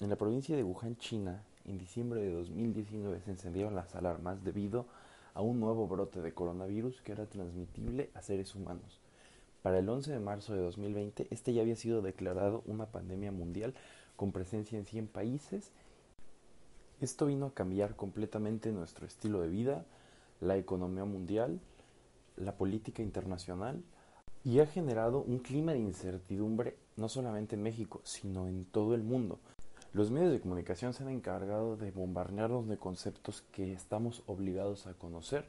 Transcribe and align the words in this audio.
En 0.00 0.10
la 0.10 0.16
provincia 0.16 0.54
de 0.54 0.62
Wuhan, 0.62 0.96
China, 0.96 1.42
en 1.64 1.76
diciembre 1.76 2.20
de 2.20 2.30
2019 2.30 3.20
se 3.20 3.32
encendieron 3.32 3.74
las 3.74 3.96
alarmas 3.96 4.44
debido 4.44 4.86
a 5.34 5.42
un 5.42 5.58
nuevo 5.58 5.88
brote 5.88 6.22
de 6.22 6.32
coronavirus 6.32 7.02
que 7.02 7.10
era 7.10 7.26
transmitible 7.26 8.08
a 8.14 8.22
seres 8.22 8.54
humanos. 8.54 9.00
Para 9.60 9.80
el 9.80 9.88
11 9.88 10.12
de 10.12 10.20
marzo 10.20 10.54
de 10.54 10.60
2020, 10.60 11.26
este 11.30 11.52
ya 11.52 11.62
había 11.62 11.74
sido 11.74 12.00
declarado 12.00 12.62
una 12.66 12.86
pandemia 12.86 13.32
mundial 13.32 13.74
con 14.14 14.30
presencia 14.30 14.78
en 14.78 14.86
100 14.86 15.08
países. 15.08 15.72
Esto 17.00 17.26
vino 17.26 17.46
a 17.46 17.54
cambiar 17.54 17.96
completamente 17.96 18.70
nuestro 18.70 19.04
estilo 19.04 19.40
de 19.40 19.48
vida, 19.48 19.84
la 20.40 20.56
economía 20.56 21.06
mundial, 21.06 21.58
la 22.36 22.56
política 22.56 23.02
internacional 23.02 23.82
y 24.44 24.60
ha 24.60 24.66
generado 24.66 25.22
un 25.22 25.40
clima 25.40 25.72
de 25.72 25.80
incertidumbre 25.80 26.76
no 26.96 27.08
solamente 27.08 27.56
en 27.56 27.64
México, 27.64 28.00
sino 28.04 28.46
en 28.46 28.64
todo 28.64 28.94
el 28.94 29.02
mundo. 29.02 29.40
Los 29.94 30.10
medios 30.10 30.32
de 30.32 30.40
comunicación 30.40 30.92
se 30.92 31.02
han 31.02 31.08
encargado 31.08 31.76
de 31.78 31.90
bombardearnos 31.90 32.68
de 32.68 32.76
conceptos 32.76 33.42
que 33.52 33.72
estamos 33.72 34.22
obligados 34.26 34.86
a 34.86 34.92
conocer, 34.92 35.46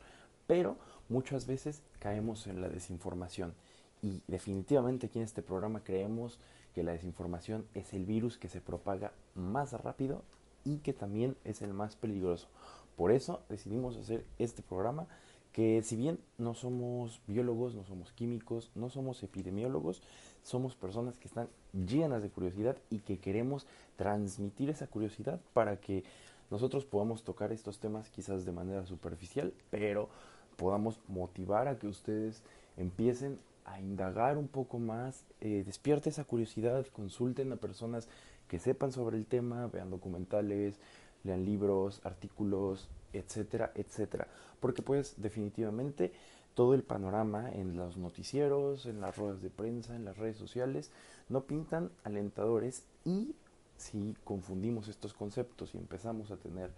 pero 0.47 0.77
muchas 1.09 1.45
veces 1.45 1.81
caemos 1.99 2.47
en 2.47 2.61
la 2.61 2.69
desinformación. 2.69 3.53
Y 4.01 4.21
definitivamente 4.27 5.07
aquí 5.07 5.19
en 5.19 5.25
este 5.25 5.41
programa 5.41 5.83
creemos 5.83 6.39
que 6.73 6.83
la 6.83 6.93
desinformación 6.93 7.65
es 7.73 7.93
el 7.93 8.05
virus 8.05 8.37
que 8.37 8.47
se 8.47 8.61
propaga 8.61 9.11
más 9.35 9.73
rápido 9.73 10.23
y 10.63 10.77
que 10.77 10.93
también 10.93 11.35
es 11.43 11.61
el 11.61 11.73
más 11.73 11.97
peligroso. 11.97 12.47
Por 12.95 13.11
eso 13.11 13.41
decidimos 13.49 13.97
hacer 13.97 14.25
este 14.37 14.61
programa 14.61 15.07
que 15.51 15.81
si 15.83 15.97
bien 15.97 16.19
no 16.37 16.53
somos 16.53 17.21
biólogos, 17.27 17.75
no 17.75 17.83
somos 17.83 18.13
químicos, 18.13 18.71
no 18.75 18.89
somos 18.89 19.21
epidemiólogos, 19.23 20.01
somos 20.43 20.75
personas 20.75 21.17
que 21.17 21.27
están 21.27 21.47
llenas 21.73 22.21
de 22.21 22.29
curiosidad 22.29 22.77
y 22.89 22.99
que 22.99 23.19
queremos 23.19 23.65
transmitir 23.95 24.69
esa 24.69 24.87
curiosidad 24.87 25.39
para 25.53 25.77
que 25.77 26.03
nosotros 26.49 26.85
podamos 26.85 27.23
tocar 27.23 27.51
estos 27.51 27.79
temas 27.79 28.09
quizás 28.09 28.45
de 28.45 28.51
manera 28.51 28.85
superficial, 28.85 29.53
pero 29.69 30.09
podamos 30.55 30.99
motivar 31.07 31.67
a 31.67 31.77
que 31.77 31.87
ustedes 31.87 32.41
empiecen 32.77 33.37
a 33.65 33.79
indagar 33.79 34.37
un 34.37 34.47
poco 34.47 34.79
más, 34.79 35.23
eh, 35.41 35.63
despierte 35.65 36.09
esa 36.09 36.23
curiosidad, 36.23 36.85
consulten 36.87 37.51
a 37.51 37.57
personas 37.57 38.07
que 38.47 38.57
sepan 38.57 38.91
sobre 38.91 39.17
el 39.17 39.25
tema, 39.25 39.67
vean 39.67 39.91
documentales, 39.91 40.79
lean 41.23 41.45
libros, 41.45 42.01
artículos, 42.03 42.89
etcétera, 43.13 43.71
etcétera. 43.75 44.27
Porque 44.59 44.81
pues 44.81 45.15
definitivamente 45.17 46.11
todo 46.59 46.73
el 46.73 46.83
panorama 46.83 47.49
en 47.53 47.77
los 47.77 47.95
noticieros, 47.95 48.85
en 48.85 48.99
las 48.99 49.15
ruedas 49.15 49.41
de 49.41 49.49
prensa, 49.49 49.95
en 49.95 50.03
las 50.03 50.17
redes 50.17 50.35
sociales, 50.35 50.91
no 51.29 51.45
pintan 51.45 51.89
alentadores 52.03 52.83
y 53.05 53.33
si 53.77 54.13
confundimos 54.25 54.89
estos 54.89 55.13
conceptos 55.13 55.73
y 55.73 55.77
empezamos 55.77 56.31
a 56.31 56.35
tener 56.35 56.71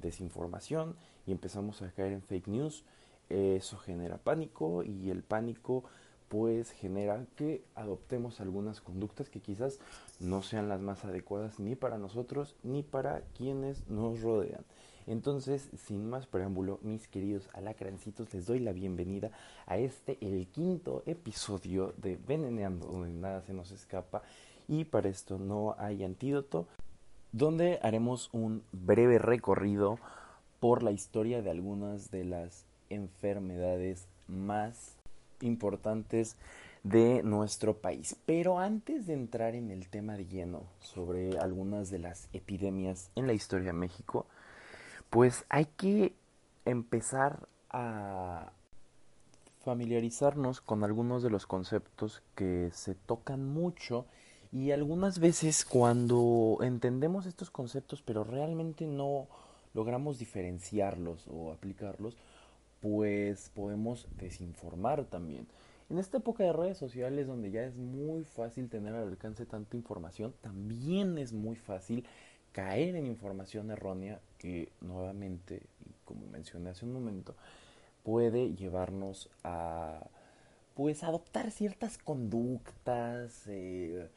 desinformación 0.00 0.96
y 1.24 1.30
empezamos 1.30 1.82
a 1.82 1.92
caer 1.92 2.14
en 2.14 2.22
fake 2.22 2.48
news, 2.48 2.82
eso 3.28 3.78
genera 3.78 4.18
pánico 4.18 4.82
y 4.82 5.08
el 5.08 5.22
pánico 5.22 5.84
pues 6.26 6.72
genera 6.72 7.24
que 7.36 7.62
adoptemos 7.76 8.40
algunas 8.40 8.80
conductas 8.80 9.30
que 9.30 9.38
quizás 9.38 9.78
no 10.18 10.42
sean 10.42 10.68
las 10.68 10.80
más 10.80 11.04
adecuadas 11.04 11.60
ni 11.60 11.76
para 11.76 11.96
nosotros 11.96 12.56
ni 12.64 12.82
para 12.82 13.20
quienes 13.36 13.88
nos 13.88 14.20
rodean. 14.20 14.64
Entonces, 15.08 15.70
sin 15.86 16.10
más 16.10 16.26
preámbulo, 16.26 16.78
mis 16.82 17.08
queridos 17.08 17.48
alacrancitos, 17.54 18.32
les 18.34 18.44
doy 18.44 18.60
la 18.60 18.72
bienvenida 18.72 19.30
a 19.64 19.78
este, 19.78 20.18
el 20.20 20.46
quinto 20.48 21.02
episodio 21.06 21.94
de 21.96 22.16
Veneneando, 22.16 22.86
donde 22.88 23.08
nada 23.08 23.40
se 23.40 23.54
nos 23.54 23.70
escapa 23.70 24.22
y 24.68 24.84
para 24.84 25.08
esto 25.08 25.38
no 25.38 25.74
hay 25.78 26.04
antídoto, 26.04 26.66
donde 27.32 27.78
haremos 27.82 28.28
un 28.34 28.62
breve 28.72 29.18
recorrido 29.18 29.98
por 30.60 30.82
la 30.82 30.90
historia 30.90 31.40
de 31.40 31.50
algunas 31.50 32.10
de 32.10 32.24
las 32.24 32.66
enfermedades 32.90 34.06
más 34.26 34.98
importantes 35.40 36.36
de 36.82 37.22
nuestro 37.22 37.78
país. 37.78 38.14
Pero 38.26 38.58
antes 38.58 39.06
de 39.06 39.14
entrar 39.14 39.54
en 39.54 39.70
el 39.70 39.88
tema 39.88 40.18
de 40.18 40.26
lleno 40.26 40.64
sobre 40.80 41.38
algunas 41.38 41.88
de 41.90 41.98
las 41.98 42.28
epidemias 42.34 43.10
en 43.14 43.26
la 43.26 43.32
historia 43.32 43.68
de 43.68 43.78
México, 43.78 44.26
pues 45.10 45.44
hay 45.48 45.66
que 45.66 46.14
empezar 46.64 47.48
a 47.70 48.52
familiarizarnos 49.64 50.60
con 50.60 50.84
algunos 50.84 51.22
de 51.22 51.30
los 51.30 51.46
conceptos 51.46 52.22
que 52.34 52.70
se 52.72 52.94
tocan 52.94 53.46
mucho 53.46 54.06
y 54.50 54.70
algunas 54.70 55.18
veces 55.18 55.64
cuando 55.64 56.58
entendemos 56.62 57.26
estos 57.26 57.50
conceptos 57.50 58.02
pero 58.02 58.24
realmente 58.24 58.86
no 58.86 59.28
logramos 59.74 60.18
diferenciarlos 60.18 61.26
o 61.28 61.52
aplicarlos, 61.52 62.16
pues 62.80 63.50
podemos 63.54 64.06
desinformar 64.16 65.04
también. 65.04 65.46
En 65.90 65.98
esta 65.98 66.18
época 66.18 66.44
de 66.44 66.52
redes 66.52 66.78
sociales 66.78 67.26
donde 67.26 67.50
ya 67.50 67.62
es 67.62 67.76
muy 67.76 68.24
fácil 68.24 68.68
tener 68.68 68.94
al 68.94 69.08
alcance 69.08 69.46
tanta 69.46 69.76
información, 69.76 70.34
también 70.40 71.16
es 71.18 71.32
muy 71.32 71.56
fácil 71.56 72.04
caer 72.58 72.96
en 72.96 73.06
información 73.06 73.70
errónea 73.70 74.18
que 74.36 74.72
nuevamente, 74.80 75.62
como 76.04 76.26
mencioné 76.26 76.70
hace 76.70 76.84
un 76.84 76.92
momento, 76.92 77.36
puede 78.02 78.56
llevarnos 78.56 79.30
a 79.44 80.08
pues 80.74 81.04
adoptar 81.04 81.52
ciertas 81.52 81.98
conductas, 81.98 83.44
eh, 83.46 84.10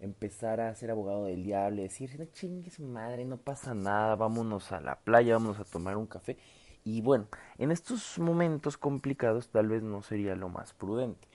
empezar 0.00 0.60
a 0.60 0.74
ser 0.74 0.90
abogado 0.90 1.26
del 1.26 1.44
diablo, 1.44 1.82
decir, 1.82 2.18
no 2.18 2.24
chingues 2.24 2.80
madre, 2.80 3.24
no 3.24 3.36
pasa 3.36 3.74
nada, 3.74 4.16
vámonos 4.16 4.72
a 4.72 4.80
la 4.80 4.96
playa, 4.96 5.34
vámonos 5.34 5.60
a 5.60 5.64
tomar 5.64 5.96
un 5.96 6.08
café. 6.08 6.36
Y 6.82 7.00
bueno, 7.00 7.28
en 7.58 7.70
estos 7.70 8.18
momentos 8.18 8.76
complicados 8.76 9.50
tal 9.50 9.68
vez 9.68 9.84
no 9.84 10.02
sería 10.02 10.34
lo 10.34 10.48
más 10.48 10.72
prudente. 10.72 11.28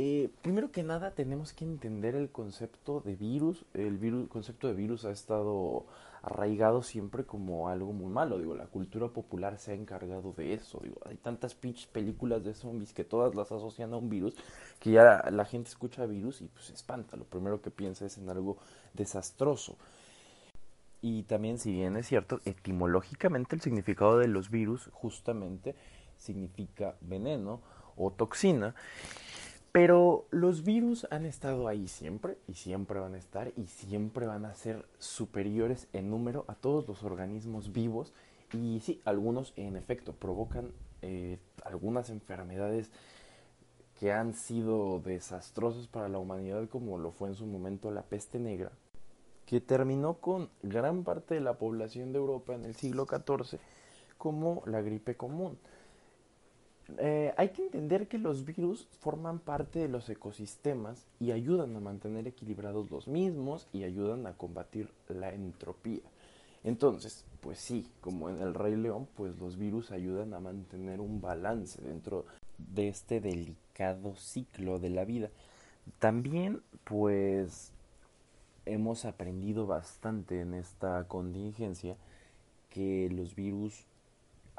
Eh, 0.00 0.30
primero 0.42 0.70
que 0.70 0.84
nada 0.84 1.10
tenemos 1.10 1.52
que 1.52 1.64
entender 1.64 2.14
el 2.14 2.30
concepto 2.30 3.00
de 3.00 3.16
virus. 3.16 3.64
El 3.74 3.98
virus, 3.98 4.28
concepto 4.28 4.68
de 4.68 4.74
virus 4.74 5.04
ha 5.04 5.10
estado 5.10 5.86
arraigado 6.22 6.84
siempre 6.84 7.24
como 7.24 7.68
algo 7.68 7.92
muy 7.92 8.08
malo. 8.08 8.38
Digo, 8.38 8.54
la 8.54 8.66
cultura 8.66 9.08
popular 9.08 9.58
se 9.58 9.72
ha 9.72 9.74
encargado 9.74 10.32
de 10.36 10.54
eso. 10.54 10.78
Digo, 10.84 11.00
hay 11.04 11.16
tantas 11.16 11.56
pinches 11.56 11.88
películas 11.88 12.44
de 12.44 12.54
zombies 12.54 12.92
que 12.92 13.02
todas 13.02 13.34
las 13.34 13.50
asocian 13.50 13.92
a 13.92 13.96
un 13.96 14.08
virus 14.08 14.36
que 14.78 14.92
ya 14.92 15.28
la 15.32 15.44
gente 15.44 15.68
escucha 15.68 16.06
virus 16.06 16.42
y 16.42 16.46
pues 16.46 16.70
espanta. 16.70 17.16
Lo 17.16 17.24
primero 17.24 17.60
que 17.60 17.72
piensa 17.72 18.06
es 18.06 18.18
en 18.18 18.30
algo 18.30 18.56
desastroso. 18.94 19.78
Y 21.02 21.24
también, 21.24 21.58
si 21.58 21.72
bien 21.72 21.96
es 21.96 22.06
cierto, 22.06 22.38
etimológicamente 22.44 23.56
el 23.56 23.62
significado 23.62 24.16
de 24.18 24.28
los 24.28 24.48
virus 24.48 24.90
justamente 24.92 25.74
significa 26.18 26.94
veneno 27.00 27.62
o 27.96 28.12
toxina. 28.12 28.76
Pero 29.78 30.26
los 30.32 30.64
virus 30.64 31.06
han 31.08 31.24
estado 31.24 31.68
ahí 31.68 31.86
siempre 31.86 32.36
y 32.48 32.54
siempre 32.54 32.98
van 32.98 33.14
a 33.14 33.18
estar 33.18 33.52
y 33.56 33.68
siempre 33.68 34.26
van 34.26 34.44
a 34.44 34.52
ser 34.56 34.84
superiores 34.98 35.86
en 35.92 36.10
número 36.10 36.44
a 36.48 36.56
todos 36.56 36.88
los 36.88 37.04
organismos 37.04 37.72
vivos 37.72 38.12
y 38.52 38.80
sí, 38.80 39.00
algunos 39.04 39.52
en 39.54 39.76
efecto 39.76 40.14
provocan 40.14 40.72
eh, 41.02 41.38
algunas 41.64 42.10
enfermedades 42.10 42.90
que 44.00 44.10
han 44.10 44.34
sido 44.34 44.98
desastrosas 44.98 45.86
para 45.86 46.08
la 46.08 46.18
humanidad 46.18 46.68
como 46.68 46.98
lo 46.98 47.12
fue 47.12 47.28
en 47.28 47.36
su 47.36 47.46
momento 47.46 47.92
la 47.92 48.02
peste 48.02 48.40
negra, 48.40 48.72
que 49.46 49.60
terminó 49.60 50.14
con 50.14 50.50
gran 50.64 51.04
parte 51.04 51.34
de 51.34 51.40
la 51.40 51.54
población 51.54 52.10
de 52.10 52.18
Europa 52.18 52.52
en 52.52 52.64
el 52.64 52.74
siglo 52.74 53.06
XIV 53.06 53.60
como 54.16 54.64
la 54.66 54.82
gripe 54.82 55.16
común. 55.16 55.56
Eh, 56.96 57.34
hay 57.36 57.50
que 57.50 57.62
entender 57.62 58.08
que 58.08 58.16
los 58.16 58.46
virus 58.46 58.88
forman 59.00 59.38
parte 59.40 59.78
de 59.78 59.88
los 59.88 60.08
ecosistemas 60.08 61.06
y 61.20 61.32
ayudan 61.32 61.76
a 61.76 61.80
mantener 61.80 62.26
equilibrados 62.26 62.90
los 62.90 63.08
mismos 63.08 63.68
y 63.72 63.84
ayudan 63.84 64.26
a 64.26 64.32
combatir 64.32 64.88
la 65.08 65.32
entropía. 65.32 66.00
Entonces, 66.64 67.24
pues 67.40 67.58
sí, 67.58 67.86
como 68.00 68.30
en 68.30 68.40
el 68.40 68.54
Rey 68.54 68.74
León, 68.74 69.06
pues 69.16 69.38
los 69.38 69.58
virus 69.58 69.90
ayudan 69.90 70.34
a 70.34 70.40
mantener 70.40 71.00
un 71.00 71.20
balance 71.20 71.80
dentro 71.82 72.24
de 72.58 72.88
este 72.88 73.20
delicado 73.20 74.16
ciclo 74.16 74.78
de 74.78 74.90
la 74.90 75.04
vida. 75.04 75.30
También, 75.98 76.62
pues, 76.84 77.72
hemos 78.66 79.04
aprendido 79.04 79.66
bastante 79.66 80.40
en 80.40 80.54
esta 80.54 81.04
contingencia 81.06 81.96
que 82.70 83.08
los 83.10 83.34
virus 83.34 83.84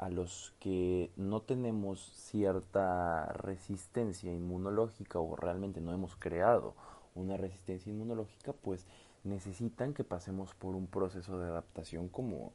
a 0.00 0.08
los 0.08 0.54
que 0.60 1.10
no 1.16 1.42
tenemos 1.42 2.00
cierta 2.14 3.26
resistencia 3.34 4.32
inmunológica 4.32 5.18
o 5.18 5.36
realmente 5.36 5.82
no 5.82 5.92
hemos 5.92 6.16
creado 6.16 6.72
una 7.14 7.36
resistencia 7.36 7.92
inmunológica, 7.92 8.54
pues 8.54 8.86
necesitan 9.24 9.92
que 9.92 10.02
pasemos 10.02 10.54
por 10.54 10.74
un 10.74 10.86
proceso 10.86 11.38
de 11.38 11.48
adaptación 11.48 12.08
como 12.08 12.50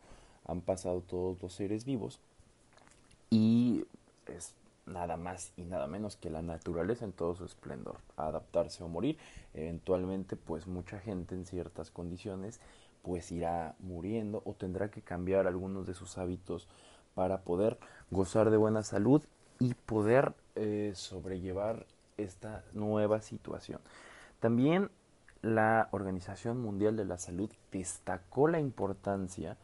han 0.48 0.62
pasado 0.62 1.02
todos 1.02 1.40
los 1.40 1.54
seres 1.54 1.86
vivos. 1.86 2.20
Y 3.30 3.86
es 4.26 4.56
nada 4.88 5.16
más 5.16 5.52
y 5.56 5.66
nada 5.66 5.86
menos 5.86 6.16
que 6.16 6.32
la 6.32 6.42
naturaleza 6.42 7.06
en 7.06 7.12
todo 7.12 7.36
su 7.36 7.46
esplendor, 7.46 7.98
adaptarse 8.18 8.84
o 8.84 8.88
morir, 8.88 9.20
eventualmente 9.54 10.36
pues 10.36 10.66
mucha 10.66 11.00
gente 11.00 11.36
en 11.36 11.46
ciertas 11.46 11.92
condiciones 11.92 12.60
pues 13.04 13.32
irá 13.32 13.76
muriendo 13.78 14.42
o 14.46 14.54
tendrá 14.54 14.90
que 14.90 15.04
cambiar 15.04 15.46
algunos 15.46 15.86
de 15.86 15.94
sus 15.94 16.18
hábitos 16.18 16.68
para 17.16 17.42
poder 17.42 17.80
gozar 18.12 18.52
de 18.52 18.58
buena 18.58 18.84
salud 18.84 19.24
y 19.60 19.74
poder 19.74 20.34
eh, 20.56 20.92
sobrellevar 20.94 21.88
esta 22.18 22.64
nueva 22.74 23.22
situación. 23.22 23.82
También 24.40 24.92
la 25.42 25.90
Organización 25.92 26.62
Mundial 26.62 26.96
de 26.96 27.06
la 27.06 27.18
Salud 27.18 27.50
destacó 27.72 28.48
la 28.48 28.60
importancia 28.60 29.58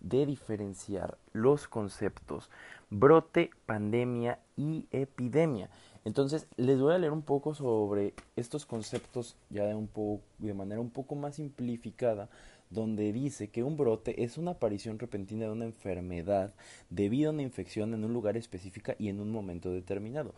de 0.00 0.26
diferenciar 0.26 1.16
los 1.32 1.68
conceptos 1.68 2.50
brote, 2.92 3.50
pandemia 3.64 4.38
y 4.56 4.86
epidemia. 4.90 5.70
Entonces, 6.04 6.46
les 6.56 6.80
voy 6.80 6.94
a 6.94 6.98
leer 6.98 7.12
un 7.12 7.22
poco 7.22 7.54
sobre 7.54 8.14
estos 8.36 8.66
conceptos 8.66 9.36
ya 9.48 9.64
de, 9.64 10.54
manera 10.54 10.80
un 10.80 10.90
poco 10.90 11.14
más 11.14 11.36
simplificada 11.36 12.28
donde 12.72 13.12
dice 13.12 13.48
que 13.48 13.62
un 13.62 13.76
brote 13.76 14.22
es 14.22 14.38
una 14.38 14.52
aparición 14.52 14.98
repentina 14.98 15.46
de 15.46 15.52
una 15.52 15.64
enfermedad 15.64 16.54
debido 16.90 17.30
a 17.30 17.32
una 17.32 17.42
infección 17.42 17.94
en 17.94 18.04
un 18.04 18.12
lugar 18.12 18.36
específico 18.36 18.92
y 18.98 19.08
en 19.08 19.20
un 19.20 19.30
momento 19.30 19.70
determinado. 19.70 20.32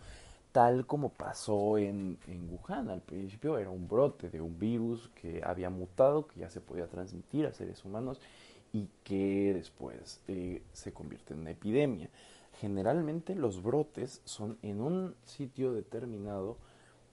Tal 0.52 0.86
como 0.86 1.08
pasó 1.08 1.78
en, 1.78 2.18
en 2.28 2.48
Wuhan, 2.48 2.88
al 2.88 3.00
principio 3.00 3.58
era 3.58 3.70
un 3.70 3.88
brote 3.88 4.30
de 4.30 4.40
un 4.40 4.58
virus 4.58 5.10
que 5.14 5.42
había 5.44 5.68
mutado, 5.68 6.26
que 6.28 6.40
ya 6.40 6.50
se 6.50 6.60
podía 6.60 6.86
transmitir 6.86 7.46
a 7.46 7.52
seres 7.52 7.84
humanos 7.84 8.20
y 8.72 8.88
que 9.04 9.52
después 9.54 10.20
eh, 10.28 10.62
se 10.72 10.92
convierte 10.92 11.34
en 11.34 11.40
una 11.40 11.50
epidemia. 11.52 12.10
Generalmente 12.60 13.34
los 13.34 13.62
brotes 13.62 14.20
son 14.24 14.58
en 14.62 14.80
un 14.80 15.14
sitio 15.24 15.72
determinado 15.72 16.56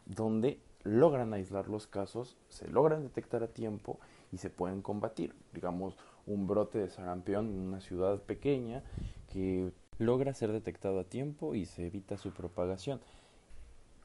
donde 0.05 0.59
logran 0.83 1.33
aislar 1.33 1.67
los 1.67 1.87
casos, 1.87 2.35
se 2.49 2.67
logran 2.67 3.03
detectar 3.03 3.43
a 3.43 3.47
tiempo 3.47 3.99
y 4.31 4.37
se 4.37 4.49
pueden 4.49 4.81
combatir. 4.81 5.33
Digamos, 5.53 5.95
un 6.25 6.47
brote 6.47 6.79
de 6.79 6.89
sarampión 6.89 7.47
en 7.47 7.59
una 7.59 7.81
ciudad 7.81 8.19
pequeña 8.21 8.83
que 9.31 9.71
logra 9.97 10.33
ser 10.33 10.51
detectado 10.51 10.99
a 10.99 11.03
tiempo 11.03 11.55
y 11.55 11.65
se 11.65 11.87
evita 11.87 12.17
su 12.17 12.31
propagación. 12.31 12.99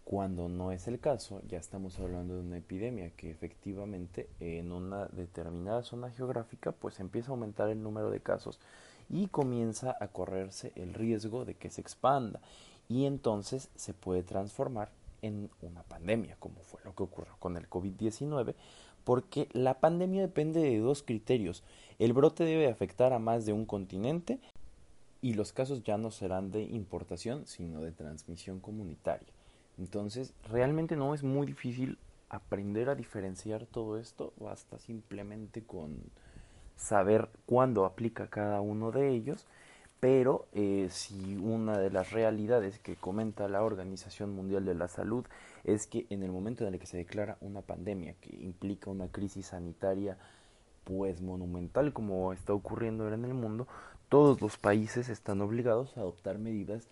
Cuando 0.04 0.48
no 0.48 0.70
es 0.70 0.86
el 0.86 1.00
caso, 1.00 1.42
ya 1.48 1.58
estamos 1.58 1.98
hablando 1.98 2.34
de 2.34 2.40
una 2.40 2.58
epidemia 2.58 3.10
que 3.10 3.30
efectivamente 3.30 4.28
en 4.38 4.70
una 4.70 5.06
determinada 5.06 5.82
zona 5.82 6.10
geográfica 6.10 6.70
pues 6.70 7.00
empieza 7.00 7.30
a 7.30 7.34
aumentar 7.34 7.70
el 7.70 7.82
número 7.82 8.10
de 8.10 8.20
casos 8.20 8.60
y 9.08 9.26
comienza 9.26 9.96
a 9.98 10.08
correrse 10.08 10.72
el 10.76 10.94
riesgo 10.94 11.44
de 11.44 11.54
que 11.54 11.70
se 11.70 11.80
expanda 11.80 12.40
y 12.88 13.06
entonces 13.06 13.68
se 13.74 13.94
puede 13.94 14.22
transformar 14.22 14.90
en 15.22 15.50
una 15.60 15.82
pandemia, 15.82 16.36
como 16.38 16.60
fue 16.62 16.80
lo 16.84 16.94
que 16.94 17.02
ocurrió 17.02 17.34
con 17.38 17.56
el 17.56 17.68
COVID-19, 17.68 18.54
porque 19.06 19.48
la 19.52 19.78
pandemia 19.78 20.20
depende 20.20 20.60
de 20.60 20.80
dos 20.80 21.04
criterios. 21.04 21.62
El 22.00 22.12
brote 22.12 22.42
debe 22.42 22.68
afectar 22.68 23.12
a 23.12 23.20
más 23.20 23.46
de 23.46 23.52
un 23.52 23.64
continente 23.64 24.40
y 25.22 25.34
los 25.34 25.52
casos 25.52 25.84
ya 25.84 25.96
no 25.96 26.10
serán 26.10 26.50
de 26.50 26.62
importación, 26.62 27.46
sino 27.46 27.82
de 27.82 27.92
transmisión 27.92 28.58
comunitaria. 28.58 29.28
Entonces, 29.78 30.34
realmente 30.50 30.96
no 30.96 31.14
es 31.14 31.22
muy 31.22 31.46
difícil 31.46 31.98
aprender 32.30 32.88
a 32.88 32.96
diferenciar 32.96 33.64
todo 33.66 33.96
esto, 33.96 34.32
basta 34.40 34.76
simplemente 34.80 35.62
con 35.62 36.02
saber 36.74 37.28
cuándo 37.46 37.84
aplica 37.84 38.26
cada 38.26 38.60
uno 38.60 38.90
de 38.90 39.10
ellos, 39.10 39.46
pero 40.00 40.48
eh, 40.52 40.88
si 40.90 41.36
una 41.36 41.78
de 41.78 41.90
las 41.90 42.10
realidades 42.10 42.80
que 42.80 42.96
comenta 42.96 43.48
la 43.48 43.62
Organización 43.62 44.34
Mundial 44.34 44.64
de 44.64 44.74
la 44.74 44.88
Salud 44.88 45.24
es 45.66 45.88
que 45.88 46.06
en 46.10 46.22
el 46.22 46.30
momento 46.30 46.64
en 46.64 46.72
el 46.72 46.80
que 46.80 46.86
se 46.86 46.96
declara 46.96 47.36
una 47.40 47.60
pandemia 47.60 48.14
que 48.20 48.34
implica 48.36 48.88
una 48.88 49.08
crisis 49.08 49.46
sanitaria 49.46 50.16
pues 50.84 51.20
monumental 51.20 51.92
como 51.92 52.32
está 52.32 52.54
ocurriendo 52.54 53.02
ahora 53.02 53.16
en 53.16 53.24
el 53.24 53.34
mundo, 53.34 53.66
todos 54.08 54.40
los 54.40 54.56
países 54.56 55.08
están 55.08 55.40
obligados 55.40 55.96
a 55.96 56.00
adoptar 56.00 56.38
medidas 56.38 56.88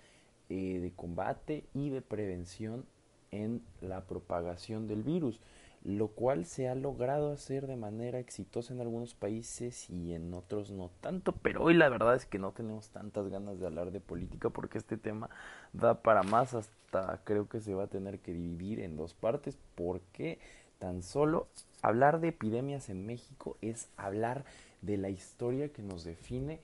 eh, 0.49 0.81
de 0.81 0.93
combate 0.93 1.65
y 1.73 1.91
de 1.91 2.03
prevención 2.03 2.85
en 3.31 3.62
la 3.81 4.03
propagación 4.06 4.88
del 4.88 5.05
virus, 5.05 5.41
lo 5.84 6.08
cual 6.08 6.46
se 6.46 6.69
ha 6.69 6.75
logrado 6.75 7.31
hacer 7.31 7.66
de 7.66 7.76
manera 7.76 8.19
exitosa 8.19 8.72
en 8.72 8.81
algunos 8.81 9.14
países 9.14 9.90
y 9.90 10.14
en 10.14 10.32
otros 10.32 10.70
no 10.70 10.90
tanto, 11.02 11.32
pero 11.32 11.62
hoy 11.62 11.75
la 11.75 11.90
verdad 11.90 12.14
es 12.16 12.25
que 12.25 12.38
no 12.38 12.52
tenemos 12.52 12.88
tantas 12.88 13.28
ganas 13.28 13.60
de 13.60 13.66
hablar 13.66 13.90
de 13.90 14.00
política 14.00 14.48
porque 14.48 14.78
este 14.78 14.96
tema 14.96 15.28
da 15.75 16.00
para 16.00 16.22
más 16.22 16.54
hasta 16.54 17.20
creo 17.25 17.48
que 17.50 17.60
se 17.60 17.75
va 17.75 17.84
a 17.84 17.88
tener 17.88 18.19
que 18.20 18.32
dividir 18.32 18.81
en 18.81 18.96
dos 18.96 19.12
partes 19.12 19.58
porque 19.75 20.38
tan 20.78 21.02
solo 21.02 21.48
hablar 21.82 22.20
de 22.20 22.28
epidemias 22.28 22.88
en 22.88 23.04
México 23.04 23.58
es 23.60 23.88
hablar 23.98 24.46
de 24.81 24.96
la 24.96 25.10
historia 25.10 25.69
que 25.69 25.82
nos 25.82 26.02
define 26.02 26.60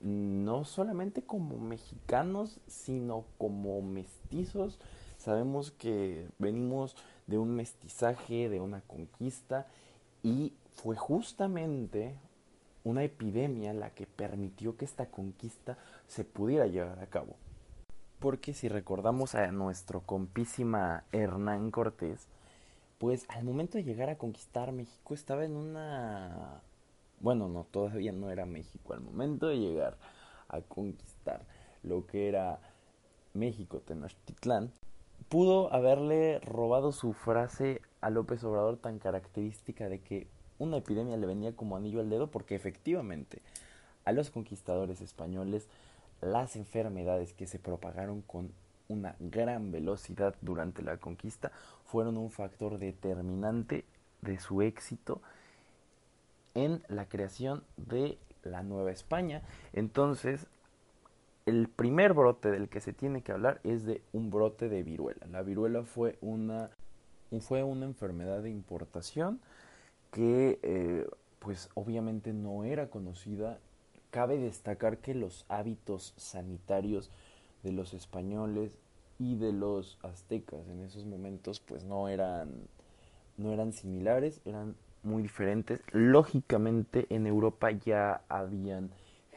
no 0.00 0.64
solamente 0.64 1.22
como 1.22 1.58
mexicanos, 1.58 2.58
sino 2.66 3.24
como 3.36 3.82
mestizos. 3.82 4.78
Sabemos 5.18 5.70
que 5.72 6.26
venimos 6.38 6.96
de 7.30 7.38
un 7.38 7.54
mestizaje, 7.54 8.48
de 8.48 8.60
una 8.60 8.82
conquista, 8.82 9.66
y 10.22 10.52
fue 10.74 10.96
justamente 10.96 12.14
una 12.84 13.04
epidemia 13.04 13.72
la 13.72 13.90
que 13.90 14.06
permitió 14.06 14.76
que 14.76 14.84
esta 14.84 15.06
conquista 15.06 15.78
se 16.08 16.24
pudiera 16.24 16.66
llevar 16.66 16.98
a 16.98 17.06
cabo. 17.06 17.36
Porque 18.18 18.52
si 18.52 18.68
recordamos 18.68 19.34
a 19.34 19.50
nuestro 19.52 20.00
compísima 20.00 21.04
Hernán 21.12 21.70
Cortés, 21.70 22.26
pues 22.98 23.24
al 23.28 23.44
momento 23.44 23.78
de 23.78 23.84
llegar 23.84 24.10
a 24.10 24.18
conquistar 24.18 24.72
México 24.72 25.14
estaba 25.14 25.44
en 25.44 25.56
una... 25.56 26.60
Bueno, 27.20 27.48
no, 27.48 27.64
todavía 27.64 28.12
no 28.12 28.30
era 28.30 28.44
México. 28.44 28.92
Al 28.92 29.00
momento 29.00 29.46
de 29.46 29.58
llegar 29.58 29.96
a 30.48 30.60
conquistar 30.62 31.42
lo 31.82 32.06
que 32.06 32.28
era 32.28 32.60
México, 33.34 33.80
Tenochtitlán, 33.80 34.72
pudo 35.30 35.72
haberle 35.72 36.40
robado 36.40 36.90
su 36.90 37.12
frase 37.12 37.80
a 38.00 38.10
López 38.10 38.42
Obrador 38.42 38.78
tan 38.78 38.98
característica 38.98 39.88
de 39.88 40.00
que 40.00 40.26
una 40.58 40.78
epidemia 40.78 41.16
le 41.16 41.26
venía 41.26 41.54
como 41.54 41.76
anillo 41.76 42.00
al 42.00 42.10
dedo 42.10 42.26
porque 42.26 42.56
efectivamente 42.56 43.40
a 44.04 44.10
los 44.10 44.30
conquistadores 44.30 45.00
españoles 45.00 45.68
las 46.20 46.56
enfermedades 46.56 47.32
que 47.32 47.46
se 47.46 47.60
propagaron 47.60 48.22
con 48.22 48.50
una 48.88 49.14
gran 49.20 49.70
velocidad 49.70 50.34
durante 50.40 50.82
la 50.82 50.96
conquista 50.96 51.52
fueron 51.86 52.16
un 52.16 52.32
factor 52.32 52.78
determinante 52.78 53.84
de 54.22 54.40
su 54.40 54.62
éxito 54.62 55.22
en 56.54 56.82
la 56.88 57.06
creación 57.06 57.62
de 57.76 58.18
la 58.42 58.64
Nueva 58.64 58.90
España. 58.90 59.42
Entonces, 59.72 60.48
el 61.46 61.68
primer 61.68 62.12
brote 62.12 62.50
del 62.50 62.68
que 62.68 62.80
se 62.80 62.92
tiene 62.92 63.22
que 63.22 63.32
hablar 63.32 63.60
es 63.64 63.84
de 63.84 64.02
un 64.12 64.30
brote 64.30 64.68
de 64.68 64.82
viruela. 64.82 65.26
La 65.30 65.42
viruela 65.42 65.82
fue 65.82 66.18
una, 66.20 66.70
fue 67.40 67.62
una 67.62 67.86
enfermedad 67.86 68.42
de 68.42 68.50
importación 68.50 69.40
que 70.10 70.58
eh, 70.62 71.06
pues 71.38 71.70
obviamente 71.74 72.32
no 72.32 72.64
era 72.64 72.88
conocida. 72.88 73.58
Cabe 74.10 74.38
destacar 74.38 74.98
que 74.98 75.14
los 75.14 75.46
hábitos 75.48 76.14
sanitarios 76.16 77.10
de 77.62 77.72
los 77.72 77.94
españoles 77.94 78.76
y 79.18 79.36
de 79.36 79.52
los 79.52 79.98
aztecas 80.02 80.66
en 80.68 80.82
esos 80.82 81.04
momentos 81.04 81.60
pues 81.60 81.84
no 81.84 82.08
eran 82.08 82.50
no 83.36 83.52
eran 83.52 83.72
similares, 83.72 84.40
eran 84.44 84.76
muy 85.02 85.22
diferentes. 85.22 85.80
Lógicamente 85.92 87.06
en 87.08 87.26
Europa 87.26 87.70
ya 87.70 88.22
habían 88.28 88.90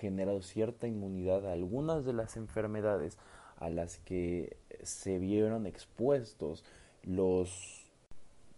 generado 0.03 0.41
cierta 0.41 0.85
inmunidad 0.85 1.47
a 1.47 1.53
algunas 1.53 2.03
de 2.03 2.11
las 2.11 2.35
enfermedades 2.35 3.17
a 3.55 3.69
las 3.69 3.99
que 3.99 4.57
se 4.81 5.17
vieron 5.17 5.65
expuestos 5.65 6.65
los 7.03 7.89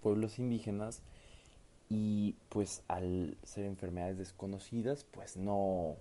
pueblos 0.02 0.40
indígenas 0.40 1.04
y 1.88 2.36
pues 2.50 2.82
al 2.88 3.38
ser 3.44 3.66
enfermedades 3.66 4.18
desconocidas 4.18 5.06
pues 5.12 5.38
no 5.38 5.98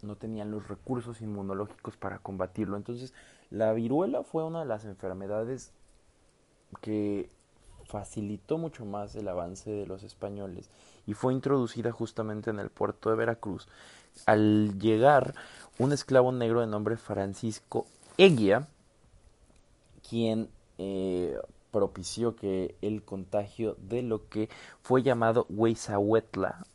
no 0.00 0.16
tenían 0.16 0.50
los 0.50 0.66
recursos 0.66 1.20
inmunológicos 1.20 1.96
para 1.96 2.18
combatirlo. 2.18 2.78
Entonces 2.78 3.12
la 3.50 3.72
viruela 3.74 4.22
fue 4.22 4.42
una 4.42 4.60
de 4.60 4.66
las 4.66 4.86
enfermedades 4.86 5.74
que 6.80 7.28
facilitó 7.86 8.58
mucho 8.58 8.84
más 8.84 9.14
el 9.14 9.28
avance 9.28 9.70
de 9.70 9.86
los 9.86 10.02
españoles 10.02 10.68
y 11.06 11.14
fue 11.14 11.32
introducida 11.32 11.92
justamente 11.92 12.50
en 12.50 12.58
el 12.58 12.70
puerto 12.70 13.10
de 13.10 13.16
Veracruz. 13.16 13.68
Al 14.26 14.78
llegar 14.78 15.34
un 15.78 15.92
esclavo 15.92 16.32
negro 16.32 16.60
de 16.60 16.66
nombre 16.66 16.96
Francisco 16.96 17.86
Eguía, 18.18 18.68
quien 20.08 20.48
eh, 20.78 21.38
propició 21.70 22.36
que 22.36 22.76
el 22.82 23.02
contagio 23.02 23.76
de 23.80 24.02
lo 24.02 24.28
que 24.28 24.48
fue 24.82 25.02
llamado 25.02 25.46
Huizahuetla 25.48 26.66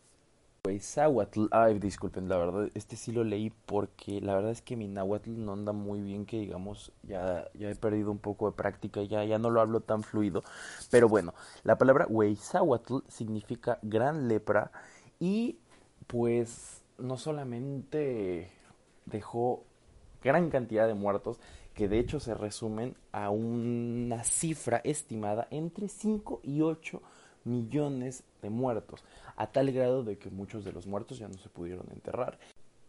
Huizahuatl, 0.68 1.46
ay 1.52 1.80
disculpen, 1.80 2.28
la 2.28 2.38
verdad, 2.38 2.70
este 2.74 2.98
sí 2.98 3.14
lo 3.14 3.24
leí 3.24 3.52
porque 3.66 4.20
la 4.20 4.36
verdad 4.36 4.52
es 4.52 4.62
que 4.62 4.76
mi 4.76 4.90
náhuatl 4.90 5.32
no 5.44 5.54
anda 5.54 5.72
muy 5.72 6.02
bien, 6.02 6.26
que 6.26 6.40
digamos, 6.40 6.92
ya, 7.04 7.50
ya 7.54 7.70
he 7.70 7.76
perdido 7.76 8.12
un 8.12 8.20
poco 8.20 8.48
de 8.48 8.58
práctica, 8.58 9.02
ya, 9.04 9.24
ya 9.24 9.40
no 9.40 9.50
lo 9.50 9.62
hablo 9.62 9.80
tan 9.80 10.04
fluido, 10.04 10.44
pero 10.92 11.08
bueno, 11.08 11.34
la 11.64 11.78
palabra 11.78 12.06
Huizahuatl 12.10 12.98
significa 13.08 13.80
gran 13.82 14.28
lepra 14.28 14.72
y 15.22 15.58
pues 16.06 16.84
no 16.98 17.18
solamente 17.18 18.52
dejó 19.06 19.64
gran 20.22 20.50
cantidad 20.50 20.86
de 20.86 20.96
muertos, 20.96 21.40
que 21.74 21.88
de 21.88 22.00
hecho 22.00 22.20
se 22.20 22.34
resumen 22.34 22.98
a 23.14 23.30
una 23.30 24.26
cifra 24.26 24.82
estimada 24.84 25.48
entre 25.50 25.88
5 25.88 26.42
y 26.44 26.60
8 26.60 27.02
millones 27.48 28.24
de 28.42 28.50
muertos, 28.50 29.04
a 29.36 29.48
tal 29.48 29.72
grado 29.72 30.04
de 30.04 30.18
que 30.18 30.30
muchos 30.30 30.64
de 30.64 30.72
los 30.72 30.86
muertos 30.86 31.18
ya 31.18 31.28
no 31.28 31.38
se 31.38 31.50
pudieron 31.50 31.88
enterrar. 31.92 32.38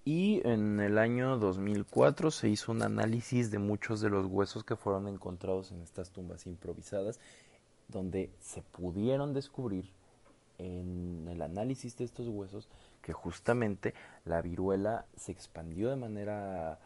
Y 0.05 0.41
en 0.47 0.81
el 0.81 0.99
año 0.99 1.39
2004 1.39 2.31
se 2.31 2.49
hizo 2.49 2.73
un 2.73 2.83
análisis 2.83 3.51
de 3.51 3.59
muchos 3.59 4.01
de 4.01 4.11
los 4.11 4.27
huesos 4.27 4.65
que 4.65 4.77
fueron 4.77 5.07
encontrados 5.07 5.71
en 5.71 5.83
estas 5.83 6.11
tumbas 6.11 6.47
improvisadas, 6.47 7.21
donde 7.89 8.31
se 8.41 8.63
pudieron 8.63 9.35
descubrir 9.35 9.91
en 10.59 11.27
el 11.29 11.43
análisis 11.43 11.97
de 11.97 12.05
estos 12.05 12.29
huesos 12.29 12.69
que 13.03 13.13
justamente 13.13 13.95
la 14.25 14.43
viruela 14.43 15.07
se 15.17 15.33
expandió 15.33 15.91
de 15.91 15.97
manera 15.97 16.79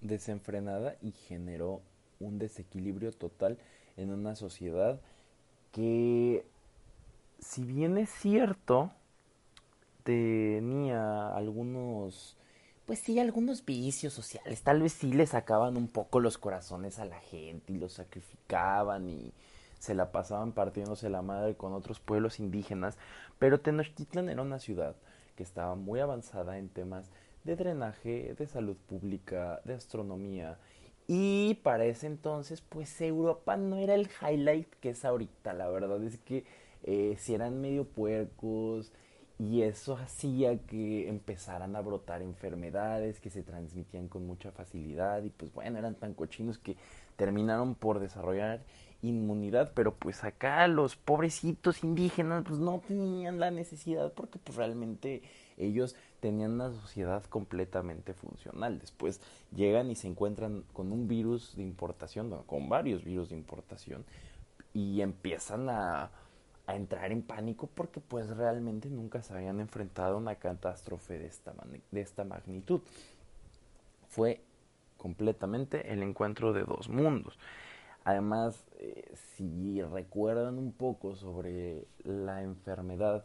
desenfrenada 0.00 0.96
y 1.02 1.12
generó 1.12 1.82
un 2.20 2.38
desequilibrio 2.38 3.12
total 3.12 3.58
en 3.96 4.10
una 4.10 4.36
sociedad 4.36 5.00
que, 5.72 6.44
si 7.48 7.64
bien 7.64 7.96
es 7.96 8.10
cierto, 8.10 8.90
tenía 10.02 11.34
algunos, 11.34 12.36
pues 12.84 12.98
sí, 12.98 13.18
algunos 13.18 13.64
vicios 13.64 14.12
sociales, 14.12 14.60
tal 14.60 14.82
vez 14.82 14.92
sí 14.92 15.14
le 15.14 15.26
sacaban 15.26 15.78
un 15.78 15.88
poco 15.88 16.20
los 16.20 16.36
corazones 16.36 16.98
a 16.98 17.06
la 17.06 17.18
gente 17.20 17.72
y 17.72 17.78
los 17.78 17.94
sacrificaban 17.94 19.08
y 19.08 19.32
se 19.78 19.94
la 19.94 20.12
pasaban 20.12 20.52
partiéndose 20.52 21.08
la 21.08 21.22
madre 21.22 21.54
con 21.54 21.72
otros 21.72 22.00
pueblos 22.00 22.38
indígenas, 22.38 22.98
pero 23.38 23.60
Tenochtitlan 23.60 24.28
era 24.28 24.42
una 24.42 24.58
ciudad 24.58 24.94
que 25.34 25.42
estaba 25.42 25.74
muy 25.74 26.00
avanzada 26.00 26.58
en 26.58 26.68
temas 26.68 27.10
de 27.44 27.56
drenaje, 27.56 28.34
de 28.38 28.46
salud 28.46 28.76
pública, 28.76 29.62
de 29.64 29.72
astronomía. 29.72 30.58
Y 31.06 31.54
para 31.62 31.86
ese 31.86 32.08
entonces, 32.08 32.60
pues 32.60 33.00
Europa 33.00 33.56
no 33.56 33.78
era 33.78 33.94
el 33.94 34.10
highlight 34.20 34.68
que 34.80 34.90
es 34.90 35.06
ahorita. 35.06 35.54
La 35.54 35.68
verdad 35.68 36.04
es 36.04 36.18
que 36.18 36.44
eh, 36.84 37.16
si 37.18 37.34
eran 37.34 37.60
medio 37.60 37.84
puercos 37.84 38.92
y 39.38 39.62
eso 39.62 39.96
hacía 39.96 40.58
que 40.58 41.08
empezaran 41.08 41.76
a 41.76 41.80
brotar 41.80 42.22
enfermedades 42.22 43.20
que 43.20 43.30
se 43.30 43.42
transmitían 43.42 44.08
con 44.08 44.26
mucha 44.26 44.50
facilidad 44.50 45.22
y 45.22 45.30
pues 45.30 45.52
bueno, 45.52 45.78
eran 45.78 45.94
tan 45.94 46.14
cochinos 46.14 46.58
que 46.58 46.76
terminaron 47.16 47.74
por 47.76 48.00
desarrollar 48.00 48.62
inmunidad, 49.00 49.72
pero 49.74 49.94
pues 49.94 50.24
acá 50.24 50.66
los 50.66 50.96
pobrecitos 50.96 51.84
indígenas 51.84 52.44
pues 52.46 52.58
no 52.58 52.80
tenían 52.86 53.38
la 53.38 53.52
necesidad 53.52 54.12
porque 54.12 54.40
pues 54.40 54.56
realmente 54.56 55.22
ellos 55.56 55.94
tenían 56.20 56.52
una 56.52 56.72
sociedad 56.72 57.22
completamente 57.24 58.12
funcional. 58.14 58.80
Después 58.80 59.20
llegan 59.54 59.90
y 59.90 59.94
se 59.94 60.08
encuentran 60.08 60.64
con 60.72 60.90
un 60.90 61.06
virus 61.06 61.54
de 61.56 61.62
importación, 61.62 62.42
con 62.46 62.68
varios 62.68 63.04
virus 63.04 63.30
de 63.30 63.36
importación, 63.36 64.04
y 64.74 65.00
empiezan 65.00 65.68
a, 65.68 66.10
a 66.68 66.76
entrar 66.76 67.10
en 67.12 67.22
pánico 67.22 67.66
porque 67.74 67.98
pues 67.98 68.28
realmente 68.28 68.90
nunca 68.90 69.22
se 69.22 69.32
habían 69.32 69.58
enfrentado 69.58 70.14
a 70.14 70.18
una 70.18 70.34
catástrofe 70.34 71.18
de 71.18 71.26
esta, 71.26 71.54
de 71.90 72.00
esta 72.00 72.24
magnitud. 72.24 72.82
Fue 74.08 74.42
completamente 74.98 75.90
el 75.90 76.02
encuentro 76.02 76.52
de 76.52 76.64
dos 76.64 76.90
mundos. 76.90 77.38
Además, 78.04 78.66
eh, 78.78 79.14
si 79.34 79.80
recuerdan 79.80 80.58
un 80.58 80.72
poco 80.72 81.16
sobre 81.16 81.86
la 82.04 82.42
enfermedad 82.42 83.24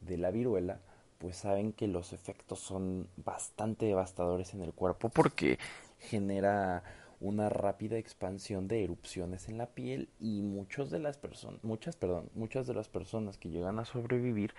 de 0.00 0.18
la 0.18 0.32
viruela, 0.32 0.80
pues 1.18 1.36
saben 1.36 1.72
que 1.72 1.86
los 1.86 2.12
efectos 2.12 2.58
son 2.58 3.06
bastante 3.16 3.86
devastadores 3.86 4.54
en 4.54 4.62
el 4.62 4.72
cuerpo 4.72 5.08
porque 5.08 5.60
genera 6.00 6.82
una 7.20 7.48
rápida 7.48 7.96
expansión 7.98 8.68
de 8.68 8.84
erupciones 8.84 9.48
en 9.48 9.58
la 9.58 9.66
piel 9.66 10.08
y 10.20 10.42
muchos 10.42 10.90
de 10.90 10.98
las 10.98 11.18
personas 11.18 11.62
muchas 11.64 11.96
perdón 11.96 12.28
muchas 12.34 12.66
de 12.66 12.74
las 12.74 12.88
personas 12.88 13.38
que 13.38 13.50
llegan 13.50 13.78
a 13.78 13.84
sobrevivir 13.84 14.54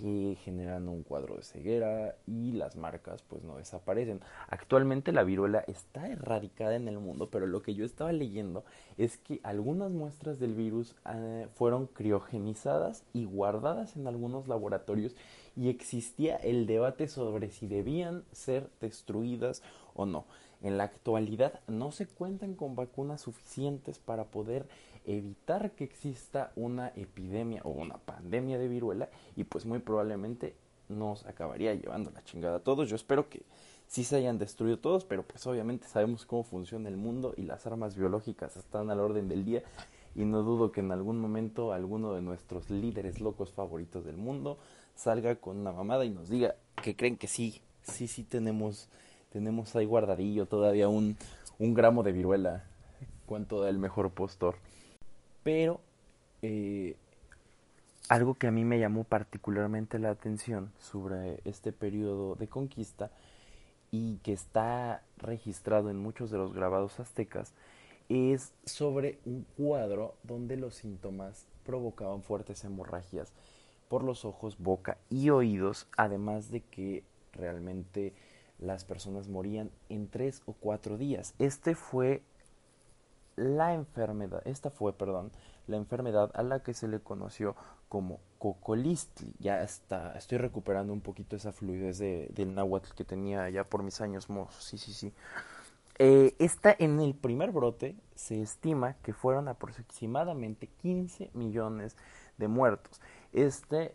y 0.00 0.36
generan 0.42 0.88
un 0.88 1.02
cuadro 1.02 1.36
de 1.36 1.42
ceguera 1.42 2.16
y 2.26 2.52
las 2.52 2.76
marcas 2.76 3.22
pues 3.22 3.42
no 3.44 3.56
desaparecen. 3.56 4.20
Actualmente 4.48 5.12
la 5.12 5.22
viruela 5.22 5.64
está 5.66 6.08
erradicada 6.08 6.76
en 6.76 6.88
el 6.88 6.98
mundo, 6.98 7.28
pero 7.30 7.46
lo 7.46 7.62
que 7.62 7.74
yo 7.74 7.84
estaba 7.84 8.12
leyendo 8.12 8.64
es 8.96 9.18
que 9.18 9.40
algunas 9.42 9.90
muestras 9.90 10.38
del 10.38 10.54
virus 10.54 10.94
eh, 11.12 11.46
fueron 11.54 11.86
criogenizadas 11.86 13.04
y 13.12 13.26
guardadas 13.26 13.96
en 13.96 14.06
algunos 14.06 14.48
laboratorios 14.48 15.14
y 15.56 15.68
existía 15.68 16.36
el 16.36 16.66
debate 16.66 17.08
sobre 17.08 17.50
si 17.50 17.66
debían 17.66 18.24
ser 18.32 18.70
destruidas 18.80 19.62
o 19.94 20.06
no. 20.06 20.24
En 20.62 20.78
la 20.78 20.84
actualidad 20.84 21.60
no 21.66 21.92
se 21.92 22.06
cuentan 22.06 22.54
con 22.54 22.76
vacunas 22.76 23.22
suficientes 23.22 23.98
para 23.98 24.24
poder 24.24 24.66
evitar 25.04 25.72
que 25.72 25.84
exista 25.84 26.52
una 26.54 26.88
epidemia 26.94 27.62
o 27.64 27.70
una 27.70 27.98
pandemia 27.98 28.58
de 28.58 28.68
viruela 28.68 29.08
y 29.36 29.44
pues 29.44 29.66
muy 29.66 29.80
probablemente 29.80 30.54
nos 30.88 31.26
acabaría 31.26 31.74
llevando 31.74 32.10
la 32.10 32.22
chingada 32.24 32.56
a 32.56 32.62
todos. 32.62 32.88
Yo 32.88 32.96
espero 32.96 33.28
que 33.28 33.42
sí 33.88 34.04
se 34.04 34.16
hayan 34.16 34.38
destruido 34.38 34.78
todos, 34.78 35.04
pero 35.04 35.22
pues 35.22 35.46
obviamente 35.46 35.88
sabemos 35.88 36.24
cómo 36.24 36.44
funciona 36.44 36.88
el 36.88 36.96
mundo 36.96 37.34
y 37.36 37.42
las 37.42 37.66
armas 37.66 37.96
biológicas 37.96 38.56
están 38.56 38.90
al 38.90 39.00
orden 39.00 39.28
del 39.28 39.44
día 39.44 39.62
y 40.14 40.24
no 40.24 40.42
dudo 40.42 40.72
que 40.72 40.80
en 40.80 40.92
algún 40.92 41.18
momento 41.18 41.72
alguno 41.72 42.14
de 42.14 42.22
nuestros 42.22 42.70
líderes 42.70 43.20
locos 43.20 43.52
favoritos 43.52 44.04
del 44.04 44.16
mundo 44.16 44.58
salga 44.94 45.36
con 45.36 45.58
una 45.58 45.72
mamada 45.72 46.04
y 46.04 46.10
nos 46.10 46.28
diga 46.28 46.54
que 46.82 46.96
creen 46.96 47.16
que 47.16 47.28
sí, 47.28 47.62
sí, 47.82 48.08
sí 48.08 48.24
tenemos, 48.24 48.88
tenemos 49.32 49.74
ahí 49.74 49.86
guardadillo 49.86 50.46
todavía 50.46 50.88
un, 50.88 51.16
un 51.58 51.74
gramo 51.74 52.02
de 52.02 52.12
viruela, 52.12 52.64
cuanto 53.26 53.60
da 53.60 53.70
el 53.70 53.78
mejor 53.78 54.10
postor. 54.10 54.56
Pero 55.42 55.80
eh, 56.42 56.96
algo 58.08 58.34
que 58.34 58.46
a 58.46 58.50
mí 58.50 58.64
me 58.64 58.78
llamó 58.78 59.04
particularmente 59.04 59.98
la 59.98 60.10
atención 60.10 60.70
sobre 60.78 61.40
este 61.44 61.72
periodo 61.72 62.34
de 62.34 62.46
conquista 62.46 63.10
y 63.90 64.16
que 64.18 64.32
está 64.32 65.02
registrado 65.16 65.90
en 65.90 65.98
muchos 65.98 66.30
de 66.30 66.38
los 66.38 66.52
grabados 66.52 67.00
aztecas 67.00 67.52
es 68.08 68.52
sobre 68.64 69.18
un 69.24 69.46
cuadro 69.56 70.14
donde 70.24 70.56
los 70.56 70.74
síntomas 70.74 71.46
provocaban 71.64 72.22
fuertes 72.22 72.64
hemorragias 72.64 73.32
por 73.88 74.04
los 74.04 74.24
ojos, 74.24 74.56
boca 74.58 74.98
y 75.08 75.30
oídos, 75.30 75.86
además 75.96 76.50
de 76.50 76.60
que 76.60 77.04
realmente 77.32 78.12
las 78.62 78.84
personas 78.84 79.28
morían 79.28 79.70
en 79.88 80.08
tres 80.08 80.42
o 80.46 80.52
cuatro 80.52 80.96
días. 80.96 81.34
Este 81.38 81.74
fue 81.74 82.22
la 83.36 83.74
enfermedad, 83.74 84.42
esta 84.44 84.70
fue, 84.70 84.92
perdón, 84.92 85.32
la 85.66 85.76
enfermedad 85.76 86.30
a 86.34 86.42
la 86.42 86.62
que 86.62 86.74
se 86.74 86.88
le 86.88 87.00
conoció 87.00 87.56
como 87.88 88.20
cocolistli. 88.38 89.34
Ya 89.38 89.62
está, 89.62 90.12
estoy 90.16 90.38
recuperando 90.38 90.92
un 90.92 91.00
poquito 91.00 91.36
esa 91.36 91.52
fluidez 91.52 91.98
de, 91.98 92.28
del 92.34 92.54
náhuatl 92.54 92.94
que 92.94 93.04
tenía 93.04 93.48
ya 93.50 93.64
por 93.64 93.82
mis 93.82 94.00
años 94.00 94.28
mozos. 94.28 94.64
Sí, 94.64 94.78
sí, 94.78 94.92
sí. 94.92 95.12
Eh, 95.98 96.34
esta, 96.38 96.74
en 96.78 97.00
el 97.00 97.14
primer 97.14 97.52
brote 97.52 97.96
se 98.14 98.40
estima 98.40 98.94
que 99.02 99.12
fueron 99.12 99.48
aproximadamente 99.48 100.68
15 100.80 101.30
millones 101.34 101.96
de 102.38 102.48
muertos. 102.48 103.00
Este 103.32 103.94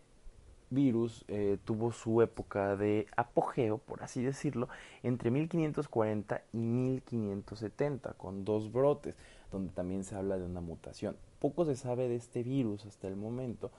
virus 0.70 1.24
eh, 1.28 1.58
tuvo 1.64 1.92
su 1.92 2.22
época 2.22 2.76
de 2.76 3.06
apogeo, 3.16 3.78
por 3.78 4.02
así 4.02 4.22
decirlo, 4.22 4.68
entre 5.02 5.30
1540 5.30 6.42
y 6.52 6.58
1570, 6.58 8.14
con 8.14 8.44
dos 8.44 8.72
brotes, 8.72 9.16
donde 9.50 9.72
también 9.72 10.04
se 10.04 10.14
habla 10.14 10.38
de 10.38 10.44
una 10.44 10.60
mutación. 10.60 11.16
Poco 11.38 11.64
se 11.64 11.76
sabe 11.76 12.08
de 12.08 12.16
este 12.16 12.42
virus 12.42 12.84
hasta 12.86 13.08
el 13.08 13.16
momento 13.16 13.70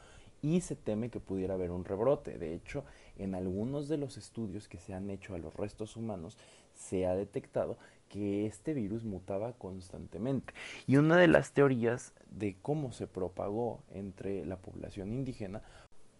y 0.42 0.62
se 0.62 0.76
teme 0.76 1.10
que 1.10 1.20
pudiera 1.20 1.56
haber 1.56 1.72
un 1.72 1.86
rebrote. 1.86 2.38
De 2.38 2.54
hecho, 2.54 2.86
en 3.18 3.36
algunos 3.36 3.88
de 3.88 3.98
los 3.98 4.18
estudios 4.18 4.68
que 4.68 4.80
se 4.80 4.94
han 4.94 5.10
hecho 5.10 5.36
a 5.36 5.40
los 5.40 5.54
restos 5.54 5.96
humanos 5.96 6.38
se 6.74 7.06
ha 7.06 7.16
detectado 7.16 7.78
que 8.08 8.46
este 8.46 8.74
virus 8.74 9.04
mutaba 9.04 9.54
constantemente. 9.54 10.54
Y 10.88 10.98
una 10.98 11.18
de 11.18 11.28
las 11.28 11.52
teorías 11.52 12.14
de 12.32 12.58
cómo 12.62 12.92
se 12.92 13.06
propagó 13.06 13.84
entre 13.94 14.46
la 14.46 14.58
población 14.58 15.14
indígena 15.14 15.62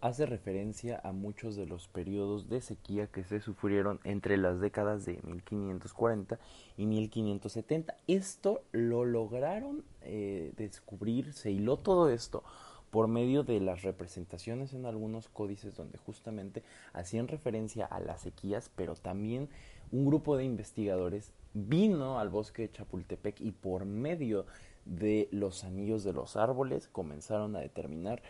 hace 0.00 0.26
referencia 0.26 1.00
a 1.04 1.12
muchos 1.12 1.56
de 1.56 1.66
los 1.66 1.88
periodos 1.88 2.48
de 2.48 2.60
sequía 2.60 3.06
que 3.06 3.24
se 3.24 3.40
sufrieron 3.40 4.00
entre 4.04 4.36
las 4.36 4.60
décadas 4.60 5.04
de 5.04 5.20
1540 5.22 6.38
y 6.76 6.86
1570. 6.86 7.96
Esto 8.06 8.62
lo 8.72 9.04
lograron 9.04 9.84
eh, 10.02 10.52
descubrir, 10.56 11.32
se 11.32 11.50
hiló 11.50 11.76
todo 11.76 12.08
esto 12.08 12.42
por 12.90 13.06
medio 13.06 13.44
de 13.44 13.60
las 13.60 13.82
representaciones 13.82 14.74
en 14.74 14.84
algunos 14.84 15.28
códices 15.28 15.76
donde 15.76 15.98
justamente 15.98 16.62
hacían 16.92 17.28
referencia 17.28 17.86
a 17.86 18.00
las 18.00 18.22
sequías, 18.22 18.70
pero 18.74 18.94
también 18.94 19.48
un 19.92 20.06
grupo 20.06 20.36
de 20.36 20.44
investigadores 20.44 21.32
vino 21.54 22.18
al 22.18 22.28
bosque 22.28 22.62
de 22.62 22.72
Chapultepec 22.72 23.40
y 23.40 23.52
por 23.52 23.84
medio 23.84 24.46
de 24.84 25.28
los 25.30 25.64
anillos 25.64 26.04
de 26.04 26.12
los 26.12 26.36
árboles 26.36 26.88
comenzaron 26.88 27.54
a 27.54 27.60
determinar 27.60 28.22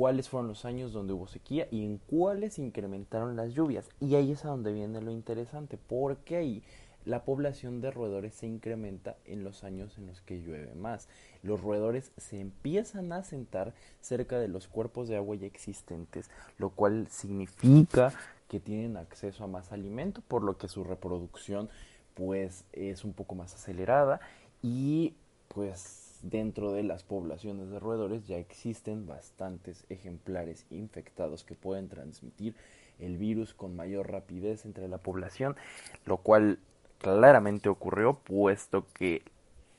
cuáles 0.00 0.30
fueron 0.30 0.48
los 0.48 0.64
años 0.64 0.94
donde 0.94 1.12
hubo 1.12 1.26
sequía 1.26 1.68
y 1.70 1.84
en 1.84 1.98
cuáles 1.98 2.58
incrementaron 2.58 3.36
las 3.36 3.52
lluvias. 3.52 3.86
Y 4.00 4.14
ahí 4.14 4.32
es 4.32 4.46
a 4.46 4.48
donde 4.48 4.72
viene 4.72 5.02
lo 5.02 5.10
interesante, 5.10 5.76
porque 5.76 6.36
ahí 6.36 6.62
la 7.04 7.22
población 7.26 7.82
de 7.82 7.90
roedores 7.90 8.32
se 8.32 8.46
incrementa 8.46 9.18
en 9.26 9.44
los 9.44 9.62
años 9.62 9.98
en 9.98 10.06
los 10.06 10.22
que 10.22 10.40
llueve 10.40 10.74
más. 10.74 11.06
Los 11.42 11.60
roedores 11.60 12.12
se 12.16 12.40
empiezan 12.40 13.12
a 13.12 13.22
sentar 13.24 13.74
cerca 14.00 14.38
de 14.38 14.48
los 14.48 14.68
cuerpos 14.68 15.06
de 15.06 15.16
agua 15.16 15.36
ya 15.36 15.46
existentes, 15.46 16.30
lo 16.56 16.70
cual 16.70 17.06
significa 17.10 18.14
que 18.48 18.58
tienen 18.58 18.96
acceso 18.96 19.44
a 19.44 19.48
más 19.48 19.70
alimento, 19.70 20.22
por 20.26 20.42
lo 20.42 20.56
que 20.56 20.68
su 20.68 20.82
reproducción 20.82 21.68
pues 22.14 22.64
es 22.72 23.04
un 23.04 23.12
poco 23.12 23.34
más 23.34 23.52
acelerada 23.52 24.18
y 24.62 25.12
pues 25.48 25.99
dentro 26.22 26.72
de 26.72 26.82
las 26.82 27.02
poblaciones 27.02 27.70
de 27.70 27.78
roedores 27.78 28.26
ya 28.26 28.38
existen 28.38 29.06
bastantes 29.06 29.84
ejemplares 29.88 30.66
infectados 30.70 31.44
que 31.44 31.54
pueden 31.54 31.88
transmitir 31.88 32.54
el 32.98 33.16
virus 33.16 33.54
con 33.54 33.76
mayor 33.76 34.10
rapidez 34.10 34.64
entre 34.64 34.88
la 34.88 34.98
población, 34.98 35.56
lo 36.04 36.18
cual 36.18 36.58
claramente 36.98 37.68
ocurrió 37.68 38.18
puesto 38.18 38.86
que 38.92 39.22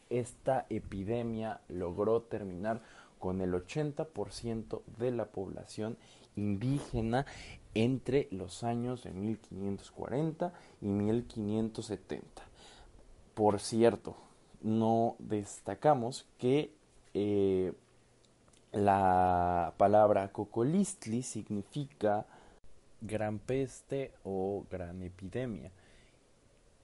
esta 0.10 0.66
epidemia 0.70 1.62
logró 1.70 2.22
terminar 2.22 2.82
con 3.20 3.42
el 3.42 3.54
80% 3.54 4.82
de 4.98 5.12
la 5.12 5.26
población 5.26 5.98
indígena 6.36 7.26
entre 7.76 8.28
los 8.32 8.64
años 8.64 9.04
de 9.04 9.12
1540 9.12 10.54
y 10.82 10.88
1570. 10.88 12.42
Por 13.36 13.60
cierto, 13.60 14.16
no 14.62 15.16
destacamos 15.20 16.26
que 16.38 16.72
eh, 17.14 17.74
la 18.72 19.74
palabra 19.78 20.32
cocolistli 20.32 21.24
significa 21.24 22.26
gran 23.02 23.40
peste 23.40 24.12
o 24.24 24.66
gran 24.70 25.02
epidemia. 25.02 25.72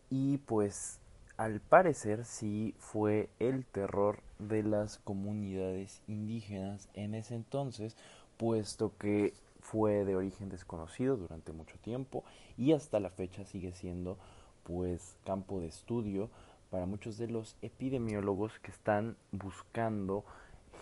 Y 0.10 0.38
pues 0.39 1.00
al 1.38 1.60
parecer 1.60 2.25
sí 2.25 2.74
fue 2.79 3.29
el 3.39 3.65
terror 3.65 4.19
de 4.39 4.63
las 4.63 4.98
comunidades 5.00 6.01
indígenas 6.07 6.89
en 6.93 7.13
ese 7.13 7.36
entonces, 7.36 7.96
puesto 8.38 8.91
que 8.98 9.34
fue 9.62 10.05
de 10.05 10.15
origen 10.15 10.50
desconocido 10.50 11.17
durante 11.17 11.51
mucho 11.51 11.77
tiempo 11.79 12.24
y 12.57 12.74
hasta 12.74 13.00
la 13.00 13.10
fecha 13.10 13.46
sigue 13.46 13.74
siendo 13.74 14.17
pues 14.63 15.17
campo 15.25 15.60
de 15.60 15.67
estudio 15.67 16.29
para 16.70 16.86
muchos 16.86 17.18
de 17.18 17.28
los 17.28 17.56
epidemiólogos 17.62 18.60
que 18.60 18.72
están 18.72 19.18
buscando 19.32 20.26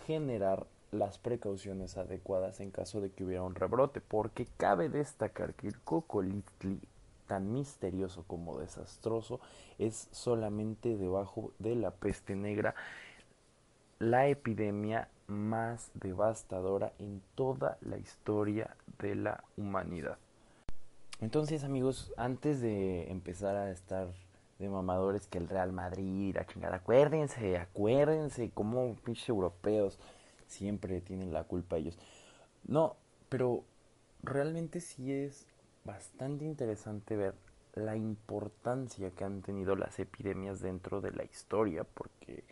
generar 0.06 0.66
las 0.92 1.18
precauciones 1.18 1.96
adecuadas 1.96 2.60
en 2.60 2.70
caso 2.70 3.00
de 3.00 3.10
que 3.10 3.24
hubiera 3.24 3.42
un 3.42 3.54
rebrote, 3.54 4.00
porque 4.00 4.46
cabe 4.56 4.88
destacar 4.88 5.54
que 5.54 5.68
el 5.68 5.80
cocolitli, 5.80 6.80
tan 7.26 7.52
misterioso 7.52 8.24
como 8.26 8.58
desastroso, 8.58 9.40
es 9.78 10.08
solamente 10.12 10.96
debajo 10.96 11.52
de 11.58 11.74
la 11.74 11.90
peste 11.90 12.36
negra 12.36 12.74
la 13.98 14.28
epidemia 14.28 15.08
más 15.26 15.90
devastadora 15.94 16.92
en 16.98 17.22
toda 17.34 17.78
la 17.80 17.98
historia 17.98 18.76
de 19.00 19.16
la 19.16 19.42
humanidad. 19.56 20.18
Entonces 21.20 21.64
amigos, 21.64 22.12
antes 22.16 22.60
de 22.60 23.10
empezar 23.10 23.56
a 23.56 23.70
estar 23.70 24.08
de 24.58 24.68
mamadores 24.68 25.26
que 25.26 25.38
el 25.38 25.48
Real 25.48 25.72
Madrid, 25.72 26.34
la 26.34 26.46
chingada, 26.46 26.76
acuérdense, 26.76 27.58
acuérdense 27.58 28.50
como 28.50 28.94
pinches 28.96 29.28
europeos 29.28 29.98
siempre 30.46 31.00
tienen 31.00 31.32
la 31.32 31.44
culpa 31.44 31.76
ellos. 31.76 31.98
No, 32.64 32.96
pero 33.28 33.64
realmente 34.22 34.80
sí 34.80 35.12
es 35.12 35.46
bastante 35.84 36.44
interesante 36.44 37.16
ver 37.16 37.34
la 37.74 37.96
importancia 37.96 39.10
que 39.10 39.24
han 39.24 39.42
tenido 39.42 39.76
las 39.76 39.98
epidemias 39.98 40.60
dentro 40.60 41.00
de 41.00 41.12
la 41.12 41.24
historia, 41.24 41.84
porque 41.84 42.44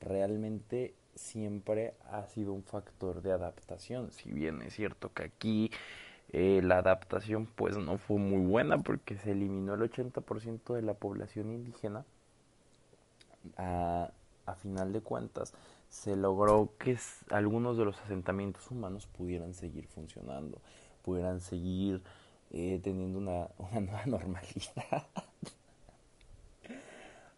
realmente 0.00 0.94
siempre 1.14 1.94
ha 2.10 2.26
sido 2.26 2.52
un 2.54 2.64
factor 2.64 3.20
de 3.22 3.32
adaptación. 3.32 4.10
Si 4.12 4.32
bien 4.32 4.62
es 4.62 4.74
cierto 4.74 5.12
que 5.12 5.24
aquí 5.24 5.70
eh, 6.32 6.60
la 6.62 6.78
adaptación 6.78 7.46
pues 7.46 7.76
no 7.76 7.98
fue 7.98 8.18
muy 8.18 8.46
buena 8.46 8.78
porque 8.78 9.16
se 9.16 9.32
eliminó 9.32 9.74
el 9.74 9.82
80% 9.82 10.74
de 10.74 10.82
la 10.82 10.94
población 10.94 11.52
indígena, 11.52 12.04
a, 13.56 14.10
a 14.46 14.54
final 14.54 14.92
de 14.92 15.00
cuentas 15.00 15.52
se 15.92 16.16
logró 16.16 16.70
que 16.78 16.96
algunos 17.30 17.76
de 17.76 17.84
los 17.84 18.00
asentamientos 18.00 18.70
humanos 18.70 19.06
pudieran 19.06 19.52
seguir 19.52 19.86
funcionando, 19.86 20.58
pudieran 21.04 21.40
seguir 21.40 22.02
eh, 22.50 22.80
teniendo 22.82 23.18
una, 23.18 23.48
una 23.58 23.80
nueva 23.80 24.02
normalidad. 24.06 25.06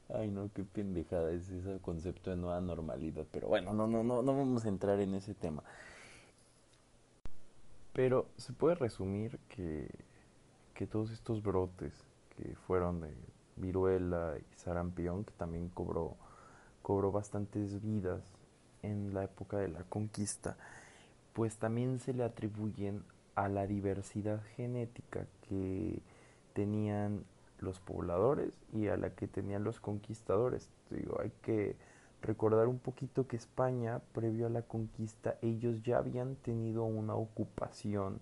Ay, 0.09 0.29
no, 0.29 0.49
qué 0.55 0.63
pendejada 0.63 1.33
es 1.33 1.49
ese 1.51 1.79
concepto 1.81 2.31
de 2.31 2.37
nueva 2.37 2.61
normalidad. 2.61 3.25
Pero 3.33 3.49
bueno, 3.49 3.73
no, 3.73 3.89
no, 3.89 4.05
no, 4.05 4.23
no 4.23 4.37
vamos 4.37 4.65
a 4.65 4.69
entrar 4.69 5.01
en 5.01 5.15
ese 5.15 5.35
tema. 5.35 5.65
Pero 7.95 8.27
se 8.37 8.53
puede 8.53 8.75
resumir 8.75 9.39
que, 9.49 9.89
que 10.75 10.87
todos 10.87 11.11
estos 11.13 11.43
brotes 11.43 11.93
que 12.37 12.57
fueron 12.67 13.01
de 13.01 13.15
viruela 13.57 14.35
y 14.39 14.59
sarampión, 14.59 15.25
que 15.25 15.33
también 15.33 15.69
cobró, 15.69 16.17
cobró 16.83 17.13
bastantes 17.13 17.81
vidas 17.81 18.21
en 18.83 19.15
la 19.15 19.25
época 19.25 19.59
de 19.59 19.69
la 19.69 19.85
conquista, 19.85 20.57
pues 21.33 21.57
también 21.57 22.01
se 22.01 22.13
le 22.13 22.25
atribuyen 22.25 23.05
a 23.37 23.49
la 23.49 23.67
diversidad 23.67 24.43
genética 24.57 25.27
que 25.49 26.03
tenían 26.53 27.25
los 27.59 27.81
pobladores 27.81 28.53
y 28.73 28.89
a 28.89 28.97
la 28.97 29.11
que 29.11 29.27
tenían 29.29 29.65
los 29.65 29.81
conquistadores. 29.81 30.69
Digo, 30.91 31.21
hay 31.21 31.33
que 31.43 31.77
recordar 32.25 32.69
un 32.69 32.79
poquito 32.79 33.27
que 33.27 33.37
España, 33.37 34.01
previo 34.13 34.47
a 34.47 34.51
la 34.51 34.63
conquista, 34.63 35.37
ellos 35.43 35.83
ya 35.83 35.99
habían 35.99 36.37
tenido 36.37 36.85
una 36.85 37.15
ocupación 37.15 38.21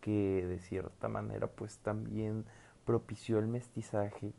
que 0.00 0.44
de 0.46 0.58
cierta 0.58 1.08
manera 1.08 1.46
pues 1.46 1.78
también 1.78 2.44
propició 2.84 3.38
el 3.38 3.46
mestizaje 3.46 4.32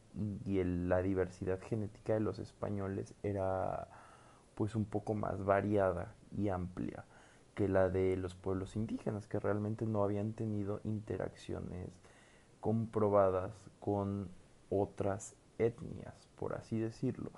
y 0.45 0.63
la 0.63 1.01
diversidad 1.01 1.59
genética 1.61 2.13
de 2.13 2.19
los 2.19 2.39
españoles 2.39 3.13
era 3.23 3.87
pues 4.55 4.75
un 4.75 4.85
poco 4.85 5.13
más 5.13 5.43
variada 5.45 6.13
y 6.35 6.49
amplia 6.49 7.05
que 7.55 7.67
la 7.67 7.89
de 7.89 8.17
los 8.17 8.35
pueblos 8.35 8.75
indígenas 8.75 9.27
que 9.27 9.39
realmente 9.39 9.85
no 9.85 10.03
habían 10.03 10.33
tenido 10.33 10.81
interacciones 10.83 11.89
comprobadas 12.59 13.53
con 13.79 14.29
otras 14.69 15.35
etnias, 15.57 16.27
por 16.37 16.53
así 16.53 16.79
decirlo. 16.79 17.31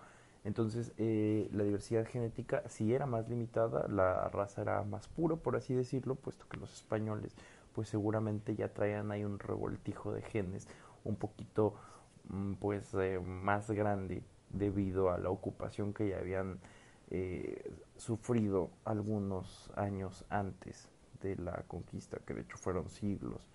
Entonces, 0.44 0.92
eh, 0.98 1.50
la 1.54 1.64
diversidad 1.64 2.06
genética 2.06 2.64
sí 2.68 2.94
era 2.94 3.06
más 3.06 3.30
limitada, 3.30 3.88
la 3.88 4.28
raza 4.30 4.62
era 4.62 4.84
más 4.84 5.08
pura, 5.08 5.38
por 5.38 5.56
así 5.56 5.74
decirlo, 5.74 6.16
puesto 6.16 6.46
que 6.50 6.58
los 6.58 6.74
españoles, 6.74 7.34
pues 7.74 7.88
seguramente 7.90 8.56
ya 8.56 8.74
traían 8.74 9.12
ahí 9.12 9.24
un 9.24 9.40
revoltijo 9.40 10.12
de 10.12 10.22
genes 10.22 10.68
un 11.06 11.16
poquito, 11.16 11.76
mm, 12.30 12.54
pues, 12.56 12.94
eh, 12.96 13.20
más 13.20 13.72
grande 13.72 14.24
debido 14.50 15.12
a 15.12 15.18
la 15.18 15.30
ocupación 15.30 15.94
que 15.94 16.10
ya 16.10 16.18
habían 16.20 16.60
eh, 17.10 17.72
sufrido 17.98 18.72
algunos 18.86 19.72
años 19.76 20.26
antes 20.30 20.90
de 21.22 21.36
la 21.38 21.64
conquista, 21.68 22.18
que 22.26 22.34
de 22.34 22.42
hecho 22.42 22.58
fueron 22.58 22.90
siglos 22.90 23.48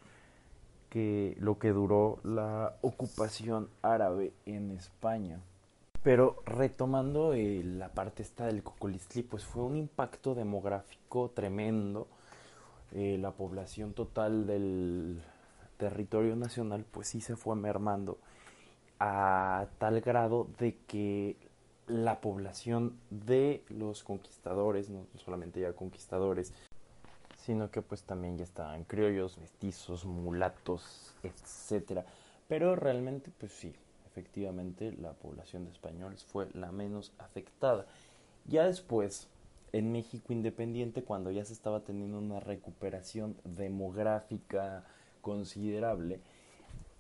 que 0.89 1.37
lo 1.41 1.59
que 1.59 1.71
duró 1.71 2.19
la 2.25 2.77
ocupación 2.81 3.69
árabe 3.83 4.33
en 4.47 4.71
España. 4.71 5.41
Pero 6.03 6.43
retomando 6.47 7.35
eh, 7.35 7.63
la 7.65 7.89
parte 7.89 8.23
esta 8.23 8.47
del 8.47 8.63
Cocolistli, 8.63 9.23
pues 9.23 9.45
fue 9.45 9.65
un 9.65 9.77
impacto 9.77 10.35
demográfico 10.35 11.31
tremendo. 11.31 12.07
eh, 12.93 13.19
la 13.19 13.33
población 13.33 13.93
total 13.93 14.47
del 14.47 15.21
territorio 15.77 16.37
nacional 16.37 16.85
pues 16.91 17.09
sí 17.09 17.21
se 17.21 17.37
fue 17.37 17.55
mermando 17.57 18.19
a 18.99 19.67
tal 19.79 20.01
grado 20.01 20.49
de 20.59 20.77
que 20.87 21.37
la 21.87 22.21
población 22.21 22.99
de 23.11 23.63
los 23.69 24.03
conquistadores, 24.05 24.91
no 24.91 25.07
solamente 25.17 25.61
ya 25.61 25.73
conquistadores, 25.73 26.53
sino 27.37 27.71
que 27.71 27.83
pues 27.83 28.03
también 28.03 28.37
ya 28.39 28.45
estaban 28.45 28.85
criollos, 28.85 29.39
mestizos, 29.39 30.05
mulatos, 30.05 31.15
etcétera. 31.23 32.05
Pero 32.49 32.77
realmente 32.77 33.31
pues 33.39 33.53
sí, 33.53 33.75
efectivamente 34.19 34.93
la 35.01 35.13
población 35.13 35.65
de 35.65 35.71
españoles 35.71 36.25
fue 36.25 36.49
la 36.55 36.73
menos 36.73 37.13
afectada. 37.19 37.87
Ya 38.47 38.67
después, 38.67 39.29
en 39.73 39.93
México 39.93 40.33
independiente, 40.33 41.05
cuando 41.05 41.31
ya 41.31 41.45
se 41.45 41.53
estaba 41.53 41.81
teniendo 41.81 42.19
una 42.19 42.41
recuperación 42.41 43.37
demográfica 43.45 44.85
considerable, 45.23 46.21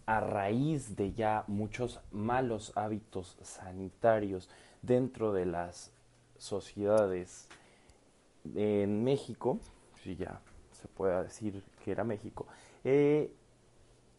a 0.06 0.20
raíz 0.20 0.96
de 0.96 1.12
ya 1.12 1.44
muchos 1.48 2.00
malos 2.12 2.72
hábitos 2.76 3.36
sanitarios 3.42 4.48
dentro 4.80 5.32
de 5.32 5.44
las 5.44 5.90
sociedades 6.38 7.48
en 8.54 9.04
México, 9.04 9.58
si 10.02 10.16
ya 10.16 10.40
se 10.72 10.88
puede 10.88 11.24
decir 11.24 11.62
que 11.84 11.90
era 11.90 12.04
México, 12.04 12.46
eh, 12.84 13.30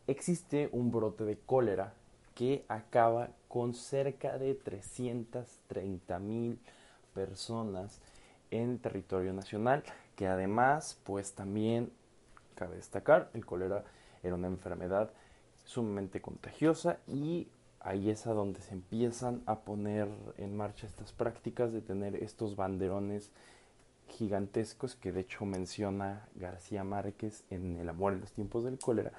existe 0.06 0.70
un 0.74 0.92
brote 0.92 1.24
de 1.24 1.38
cólera 1.38 1.94
que 2.40 2.64
acaba 2.70 3.32
con 3.50 3.74
cerca 3.74 4.38
de 4.38 4.56
330 4.56 6.20
mil 6.20 6.58
personas 7.14 8.00
en 8.50 8.80
territorio 8.80 9.34
nacional, 9.34 9.84
que 10.16 10.26
además, 10.26 10.98
pues 11.04 11.34
también 11.34 11.92
cabe 12.56 12.78
destacar, 12.78 13.30
el 13.34 13.46
cólera 13.46 13.84
era 14.24 14.36
una 14.36 14.48
enfermedad 14.48 15.12
sumamente 15.66 16.22
contagiosa 16.22 17.00
y 17.10 17.50
ahí 17.82 18.10
es 18.10 18.26
a 18.26 18.32
donde 18.32 18.62
se 18.62 18.72
empiezan 18.74 19.44
a 19.46 19.60
poner 19.60 20.08
en 20.38 20.56
marcha 20.56 20.88
estas 20.88 21.12
prácticas 21.12 21.74
de 21.74 21.82
tener 21.82 22.16
estos 22.24 22.56
banderones 22.56 23.32
gigantescos 24.08 24.96
que 24.96 25.12
de 25.12 25.20
hecho 25.20 25.44
menciona 25.44 26.26
García 26.36 26.86
Márquez 26.86 27.44
en 27.50 27.78
El 27.80 27.90
amor 27.90 28.14
en 28.14 28.22
los 28.22 28.32
tiempos 28.32 28.64
del 28.64 28.80
cólera, 28.80 29.12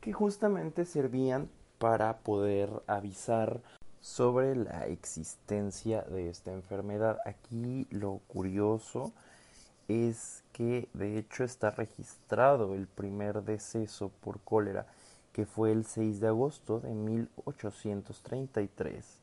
que 0.00 0.12
justamente 0.12 0.84
servían 0.84 1.48
para 1.82 2.18
poder 2.18 2.70
avisar 2.86 3.60
sobre 4.00 4.54
la 4.54 4.86
existencia 4.86 6.02
de 6.02 6.30
esta 6.30 6.52
enfermedad. 6.52 7.18
Aquí 7.24 7.88
lo 7.90 8.20
curioso 8.28 9.10
es 9.88 10.44
que 10.52 10.88
de 10.94 11.18
hecho 11.18 11.42
está 11.42 11.70
registrado 11.70 12.76
el 12.76 12.86
primer 12.86 13.42
deceso 13.42 14.12
por 14.20 14.38
cólera 14.42 14.86
que 15.32 15.44
fue 15.44 15.72
el 15.72 15.84
6 15.84 16.20
de 16.20 16.28
agosto 16.28 16.78
de 16.78 16.94
1833. 16.94 19.18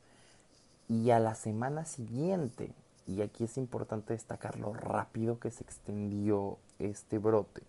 Y 0.90 1.12
a 1.12 1.18
la 1.18 1.34
semana 1.34 1.86
siguiente, 1.86 2.74
y 3.06 3.22
aquí 3.22 3.44
es 3.44 3.56
importante 3.56 4.12
destacar 4.12 4.58
lo 4.58 4.74
rápido 4.74 5.40
que 5.40 5.50
se 5.50 5.64
extendió 5.64 6.58
este 6.78 7.16
brote, 7.16 7.62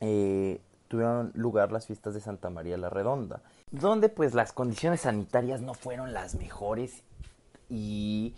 eh, 0.00 0.62
tuvieron 0.88 1.32
lugar 1.34 1.72
las 1.72 1.86
fiestas 1.86 2.14
de 2.14 2.20
Santa 2.20 2.50
María 2.50 2.76
la 2.76 2.90
Redonda, 2.90 3.42
donde 3.70 4.08
pues 4.08 4.34
las 4.34 4.52
condiciones 4.52 5.00
sanitarias 5.02 5.60
no 5.60 5.74
fueron 5.74 6.12
las 6.12 6.34
mejores 6.34 7.02
y 7.68 8.34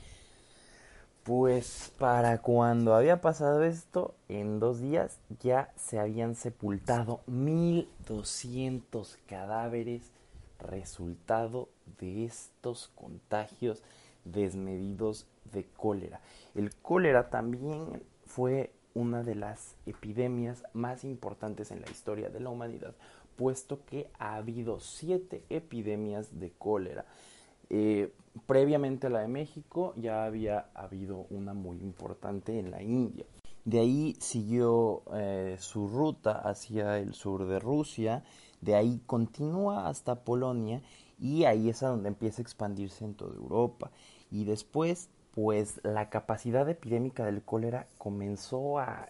pues 1.25 1.93
para 1.99 2.41
cuando 2.41 2.95
había 2.95 3.21
pasado 3.21 3.63
esto, 3.63 4.15
en 4.31 4.61
dos 4.61 4.81
días 4.81 5.19
ya 5.41 5.71
se 5.77 5.99
habían 5.99 6.35
sepultado 6.35 7.21
1200 7.27 9.19
cadáveres 9.27 10.11
resultado 10.59 11.69
de 12.01 12.25
estos 12.25 12.91
contagios 12.95 13.83
desmedidos 14.25 15.27
de 15.53 15.65
cólera. 15.65 16.21
El 16.55 16.75
cólera 16.77 17.29
también 17.29 18.03
fue 18.27 18.73
una 18.95 19.23
de 19.23 19.35
las 19.35 19.77
epidemias 19.87 20.65
más 20.73 21.05
importantes 21.05 21.71
en 21.71 21.81
la 21.81 21.91
historia 21.91 22.29
de 22.31 22.41
la 22.41 22.51
humanidad, 22.51 22.95
puesto 23.37 23.85
que 23.85 24.11
ha 24.19 24.37
habido 24.37 24.81
siete 24.81 25.45
epidemias 25.49 26.41
de 26.41 26.51
cólera. 26.51 27.05
Eh, 27.71 28.13
previamente 28.47 29.09
a 29.09 29.11
la 29.11 29.21
de 29.21 29.29
México 29.29 29.95
ya 29.97 30.25
había 30.25 30.71
habido 30.75 31.27
una 31.31 31.55
muy 31.55 31.79
importante 31.79 32.59
en 32.59 32.71
la 32.71 32.83
India. 32.83 33.27
De 33.65 33.81
ahí 33.81 34.17
siguió 34.19 35.03
eh, 35.15 35.57
su 35.59 35.89
ruta 35.89 36.33
hacia 36.33 36.99
el 36.99 37.13
sur 37.13 37.47
de 37.47 37.59
Rusia, 37.59 38.25
de 38.61 38.75
ahí 38.75 39.01
continúa 39.07 39.89
hasta 39.89 40.25
Polonia 40.25 40.81
y 41.19 41.45
ahí 41.45 41.69
es 41.69 41.83
a 41.83 41.89
donde 41.89 42.09
empieza 42.09 42.41
a 42.41 42.45
expandirse 42.45 43.05
en 43.05 43.15
toda 43.15 43.35
Europa. 43.37 43.91
Y 44.31 44.45
después, 44.45 45.11
pues 45.35 45.81
la 45.85 46.11
capacidad 46.11 46.69
epidémica 46.69 47.25
del 47.25 47.43
cólera 47.43 47.87
comenzó 47.99 48.79
a 48.79 49.07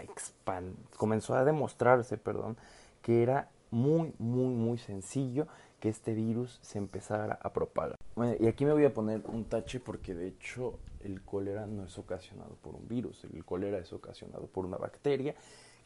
comenzó 0.96 1.34
a 1.34 1.44
demostrarse, 1.44 2.18
perdón, 2.18 2.56
que 3.02 3.22
era 3.22 3.48
muy, 3.70 4.12
muy, 4.18 4.54
muy 4.54 4.78
sencillo 4.78 5.46
que 5.80 5.88
este 5.88 6.14
virus 6.14 6.58
se 6.62 6.78
empezara 6.78 7.38
a 7.40 7.52
propagar. 7.52 7.96
Bueno, 8.16 8.34
y 8.40 8.48
aquí 8.48 8.64
me 8.64 8.72
voy 8.72 8.84
a 8.84 8.92
poner 8.92 9.22
un 9.26 9.44
tache 9.44 9.80
porque 9.80 10.14
de 10.14 10.28
hecho 10.28 10.78
el 11.04 11.22
cólera 11.22 11.66
no 11.66 11.84
es 11.84 11.96
ocasionado 11.98 12.56
por 12.62 12.74
un 12.74 12.88
virus, 12.88 13.24
el 13.32 13.44
cólera 13.44 13.78
es 13.78 13.92
ocasionado 13.92 14.46
por 14.46 14.66
una 14.66 14.76
bacteria 14.76 15.34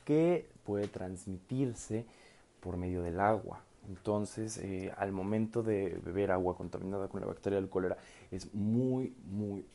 que 0.05 0.49
puede 0.65 0.89
transmitirse 0.89 2.07
por 2.61 2.77
medio 2.77 3.03
del 3.03 3.21
agua. 3.21 3.63
Entonces, 3.89 4.59
eh, 4.59 4.93
al 4.97 5.13
momento 5.13 5.63
de 5.63 6.01
beber 6.05 6.31
agua 6.31 6.57
contaminada 6.57 7.09
con 7.09 7.21
la 7.21 7.27
bacteria 7.27 7.61
del 7.61 7.69
cólera, 7.69 7.97
es 8.31 8.55
muy, 8.55 9.15
muy 9.25 9.67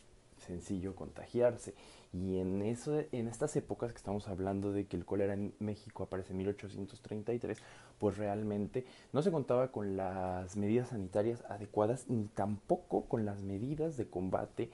sencillo 0.47 0.95
contagiarse. 0.95 1.73
Y 2.13 2.39
en, 2.39 2.61
eso, 2.61 2.99
en 3.11 3.27
estas 3.27 3.55
épocas 3.55 3.91
que 3.91 3.97
estamos 3.97 4.27
hablando 4.27 4.71
de 4.71 4.87
que 4.87 4.97
el 4.97 5.05
cólera 5.05 5.33
en 5.33 5.53
México 5.59 6.03
aparece 6.03 6.31
en 6.31 6.37
1833, 6.37 7.59
pues 7.99 8.17
realmente 8.17 8.85
no 9.13 9.21
se 9.21 9.31
contaba 9.31 9.71
con 9.71 9.97
las 9.97 10.55
medidas 10.55 10.89
sanitarias 10.89 11.43
adecuadas 11.49 12.09
ni 12.09 12.25
tampoco 12.25 13.05
con 13.05 13.25
las 13.25 13.43
medidas 13.43 13.97
de 13.97 14.07
combate 14.09 14.71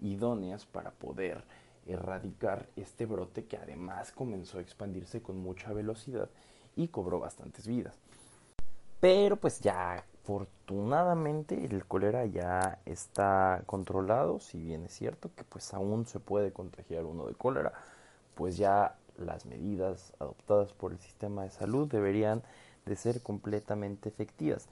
idóneas 0.00 0.64
para 0.64 0.92
poder 0.92 1.44
erradicar 1.86 2.68
este 2.76 3.06
brote 3.06 3.44
que 3.44 3.56
además 3.56 4.12
comenzó 4.12 4.58
a 4.58 4.62
expandirse 4.62 5.22
con 5.22 5.38
mucha 5.38 5.72
velocidad 5.72 6.28
y 6.74 6.88
cobró 6.88 7.20
bastantes 7.20 7.66
vidas. 7.66 7.96
Pero 9.00 9.36
pues 9.36 9.60
ya 9.60 10.04
afortunadamente 10.26 11.64
el 11.64 11.86
cólera 11.86 12.26
ya 12.26 12.80
está 12.84 13.62
controlado, 13.66 14.40
si 14.40 14.58
bien 14.58 14.84
es 14.84 14.92
cierto 14.92 15.30
que 15.36 15.44
pues 15.44 15.72
aún 15.72 16.04
se 16.04 16.18
puede 16.18 16.52
contagiar 16.52 17.04
uno 17.04 17.26
de 17.26 17.34
cólera, 17.34 17.72
pues 18.34 18.56
ya 18.56 18.96
las 19.18 19.46
medidas 19.46 20.12
adoptadas 20.18 20.72
por 20.72 20.90
el 20.90 20.98
sistema 20.98 21.44
de 21.44 21.50
salud 21.50 21.86
deberían 21.86 22.42
de 22.86 22.96
ser 22.96 23.22
completamente 23.22 24.08
efectivas. 24.08 24.66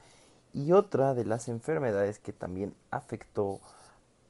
Y 0.53 0.73
otra 0.73 1.15
de 1.15 1.25
las 1.25 1.49
enfermedades 1.49 2.19
que 2.19 2.33
también 2.33 2.75
afectó 2.91 3.61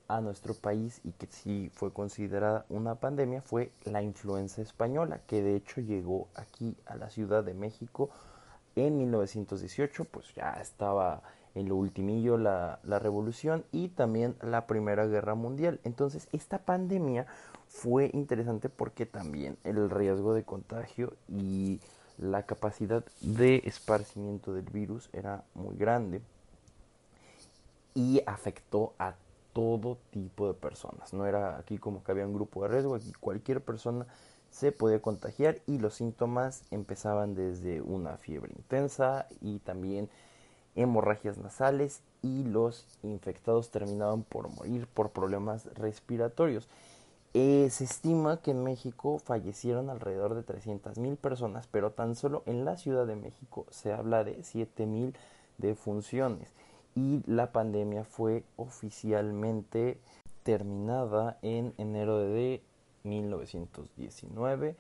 a 0.09 0.21
nuestro 0.21 0.53
país 0.53 1.01
y 1.05 1.13
que 1.13 1.27
sí 1.27 1.71
fue 1.75 1.91
considerada 1.91 2.67
una 2.69 2.97
pandemia 2.97 3.41
fue 3.41 3.73
la 3.85 4.03
influenza 4.03 4.61
española, 4.61 5.23
que 5.27 5.43
de 5.43 5.57
hecho 5.57 5.81
llegó 5.81 6.29
aquí 6.35 6.77
a 6.85 6.97
la 6.97 7.09
Ciudad 7.09 7.43
de 7.43 7.55
México 7.55 8.11
en 8.77 8.99
1918, 8.99 10.05
pues 10.05 10.35
ya 10.35 10.53
estaba 10.61 11.23
en 11.55 11.69
lo 11.69 11.77
ultimillo 11.77 12.37
la, 12.37 12.81
la 12.83 12.99
revolución 12.99 13.65
y 13.71 13.89
también 13.89 14.37
la 14.43 14.67
Primera 14.67 15.07
Guerra 15.07 15.35
Mundial. 15.35 15.81
Entonces 15.85 16.29
esta 16.33 16.59
pandemia 16.59 17.27
fue 17.69 18.11
interesante 18.13 18.69
porque 18.69 19.07
también 19.07 19.57
el 19.65 19.91
riesgo 19.91 20.35
de 20.35 20.45
contagio 20.45 21.15
y 21.29 21.81
la 22.19 22.45
capacidad 22.45 23.05
de 23.21 23.63
esparcimiento 23.65 24.53
del 24.53 24.67
virus 24.67 25.09
era 25.13 25.45
muy 25.55 25.77
grande 25.77 26.23
y 27.95 28.23
afectó 28.27 28.95
a 28.99 29.15
todo 29.53 29.99
tipo 30.11 30.49
de 30.49 30.55
personas. 30.55 31.13
No 31.13 31.27
era 31.27 31.57
aquí 31.59 31.79
como 31.79 32.03
que 32.03 32.13
había 32.13 32.27
un 32.27 32.35
grupo 32.35 32.63
de 32.63 32.69
riesgo, 32.69 32.97
aquí 32.97 33.13
cualquier 33.21 33.61
persona 33.61 34.07
se 34.55 34.71
podía 34.71 35.03
contagiar 35.03 35.59
y 35.67 35.79
los 35.79 35.95
síntomas 35.95 36.63
empezaban 36.71 37.35
desde 37.35 37.83
una 37.83 38.19
fiebre 38.19 38.53
intensa 38.57 39.27
y 39.41 39.59
también 39.59 40.09
hemorragias 40.77 41.39
nasales 41.39 42.03
y 42.23 42.45
los 42.45 42.87
infectados 43.03 43.71
terminaban 43.71 44.23
por 44.23 44.49
morir 44.51 44.87
por 44.87 45.11
problemas 45.11 45.67
respiratorios. 45.75 46.69
Eh, 47.35 47.67
se 47.73 47.83
estima 47.83 48.43
que 48.43 48.53
en 48.53 48.63
México 48.63 49.19
fallecieron 49.19 49.91
alrededor 49.91 50.35
de 50.35 50.47
300.000 50.47 51.17
personas, 51.17 51.67
pero 51.67 51.91
tan 51.91 52.15
solo 52.15 52.45
en 52.47 52.65
la 52.65 52.77
Ciudad 52.77 53.09
de 53.09 53.17
México 53.17 53.67
se 53.71 53.93
habla 53.93 54.23
de 54.23 54.39
7.000 54.39 55.15
defunciones 55.59 56.49
y 56.95 57.25
la 57.27 57.51
pandemia 57.51 58.05
fue 58.05 58.45
oficialmente 58.55 59.99
terminada 60.45 61.39
en 61.43 61.75
enero 61.77 62.19
de 62.19 62.63
1919, 63.05 64.77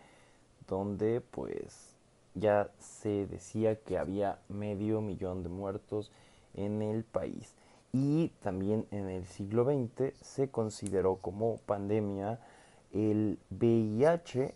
donde 0.66 1.20
pues 1.20 1.94
ya 2.34 2.70
se 2.78 3.26
decía 3.26 3.76
que 3.76 3.96
había 3.96 4.38
medio 4.48 5.00
millón 5.00 5.42
de 5.42 5.48
muertos 5.48 6.10
en 6.54 6.82
el 6.82 7.04
país. 7.04 7.54
Y 7.92 8.30
también 8.42 8.87
en 8.90 9.08
el 9.08 9.24
siglo 9.26 9.64
XX 9.64 10.12
se 10.20 10.50
consideró 10.50 11.16
como 11.16 11.58
pandemia 11.58 12.40
el 12.92 13.38
VIH, 13.50 14.54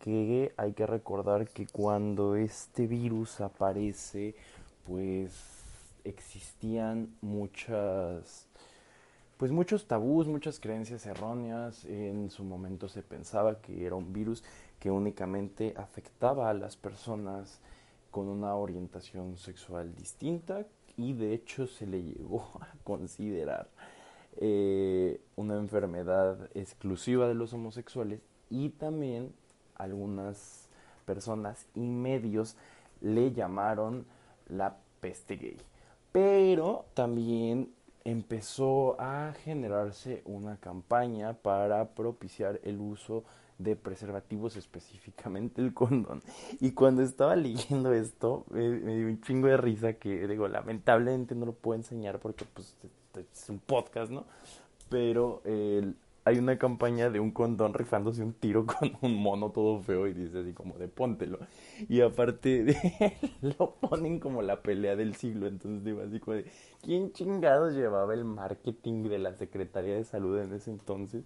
que 0.00 0.52
hay 0.56 0.72
que 0.72 0.86
recordar 0.86 1.46
que 1.48 1.66
cuando 1.66 2.34
este 2.34 2.86
virus 2.86 3.40
aparece, 3.40 4.34
pues 4.86 5.32
existían 6.04 7.14
muchas 7.20 8.46
pues 9.40 9.52
muchos 9.52 9.86
tabús, 9.86 10.26
muchas 10.26 10.60
creencias 10.60 11.06
erróneas. 11.06 11.86
En 11.86 12.28
su 12.28 12.44
momento 12.44 12.90
se 12.90 13.00
pensaba 13.00 13.62
que 13.62 13.86
era 13.86 13.94
un 13.94 14.12
virus 14.12 14.44
que 14.78 14.90
únicamente 14.90 15.72
afectaba 15.78 16.50
a 16.50 16.52
las 16.52 16.76
personas 16.76 17.62
con 18.10 18.28
una 18.28 18.54
orientación 18.54 19.38
sexual 19.38 19.94
distinta 19.96 20.66
y 20.98 21.14
de 21.14 21.32
hecho 21.32 21.66
se 21.66 21.86
le 21.86 22.02
llegó 22.02 22.50
a 22.60 22.68
considerar 22.84 23.70
eh, 24.36 25.22
una 25.36 25.56
enfermedad 25.56 26.50
exclusiva 26.52 27.26
de 27.26 27.32
los 27.32 27.54
homosexuales 27.54 28.20
y 28.50 28.68
también 28.68 29.32
algunas 29.74 30.68
personas 31.06 31.66
y 31.74 31.80
medios 31.80 32.56
le 33.00 33.32
llamaron 33.32 34.04
la 34.48 34.76
peste 35.00 35.36
gay. 35.36 35.56
Pero 36.12 36.84
también 36.92 37.72
empezó 38.04 39.00
a 39.00 39.32
generarse 39.44 40.22
una 40.24 40.56
campaña 40.58 41.34
para 41.34 41.94
propiciar 41.94 42.60
el 42.64 42.80
uso 42.80 43.24
de 43.58 43.76
preservativos, 43.76 44.56
específicamente 44.56 45.60
el 45.60 45.74
condón. 45.74 46.22
Y 46.60 46.72
cuando 46.72 47.02
estaba 47.02 47.36
leyendo 47.36 47.92
esto, 47.92 48.46
me, 48.50 48.96
dio 48.96 49.06
un 49.06 49.20
chingo 49.20 49.48
de 49.48 49.56
risa 49.56 49.94
que, 49.94 50.26
digo, 50.26 50.48
lamentablemente 50.48 51.34
no 51.34 51.46
lo 51.46 51.52
puedo 51.52 51.78
enseñar 51.78 52.18
porque 52.18 52.46
pues 52.46 52.76
es 53.14 53.50
un 53.50 53.58
podcast, 53.58 54.10
¿no? 54.10 54.24
Pero 54.88 55.42
el 55.44 55.94
hay 56.24 56.38
una 56.38 56.58
campaña 56.58 57.10
de 57.10 57.18
un 57.18 57.30
condón 57.30 57.74
rifándose 57.74 58.22
un 58.22 58.34
tiro 58.34 58.66
con 58.66 58.96
un 59.00 59.16
mono 59.16 59.50
todo 59.50 59.80
feo 59.80 60.06
y 60.06 60.12
dice 60.12 60.40
así 60.40 60.52
como 60.52 60.78
de 60.78 60.88
póntelo. 60.88 61.38
Y 61.88 62.00
aparte 62.00 62.64
de, 62.64 63.16
lo 63.58 63.74
ponen 63.74 64.20
como 64.20 64.42
la 64.42 64.62
pelea 64.62 64.96
del 64.96 65.14
siglo. 65.14 65.46
Entonces 65.46 65.84
digo 65.84 66.02
así 66.02 66.20
como 66.20 66.38
¿quién 66.82 67.12
chingados 67.12 67.74
llevaba 67.74 68.14
el 68.14 68.24
marketing 68.24 69.08
de 69.08 69.18
la 69.18 69.34
Secretaría 69.34 69.94
de 69.94 70.04
Salud 70.04 70.38
en 70.38 70.52
ese 70.52 70.70
entonces? 70.70 71.24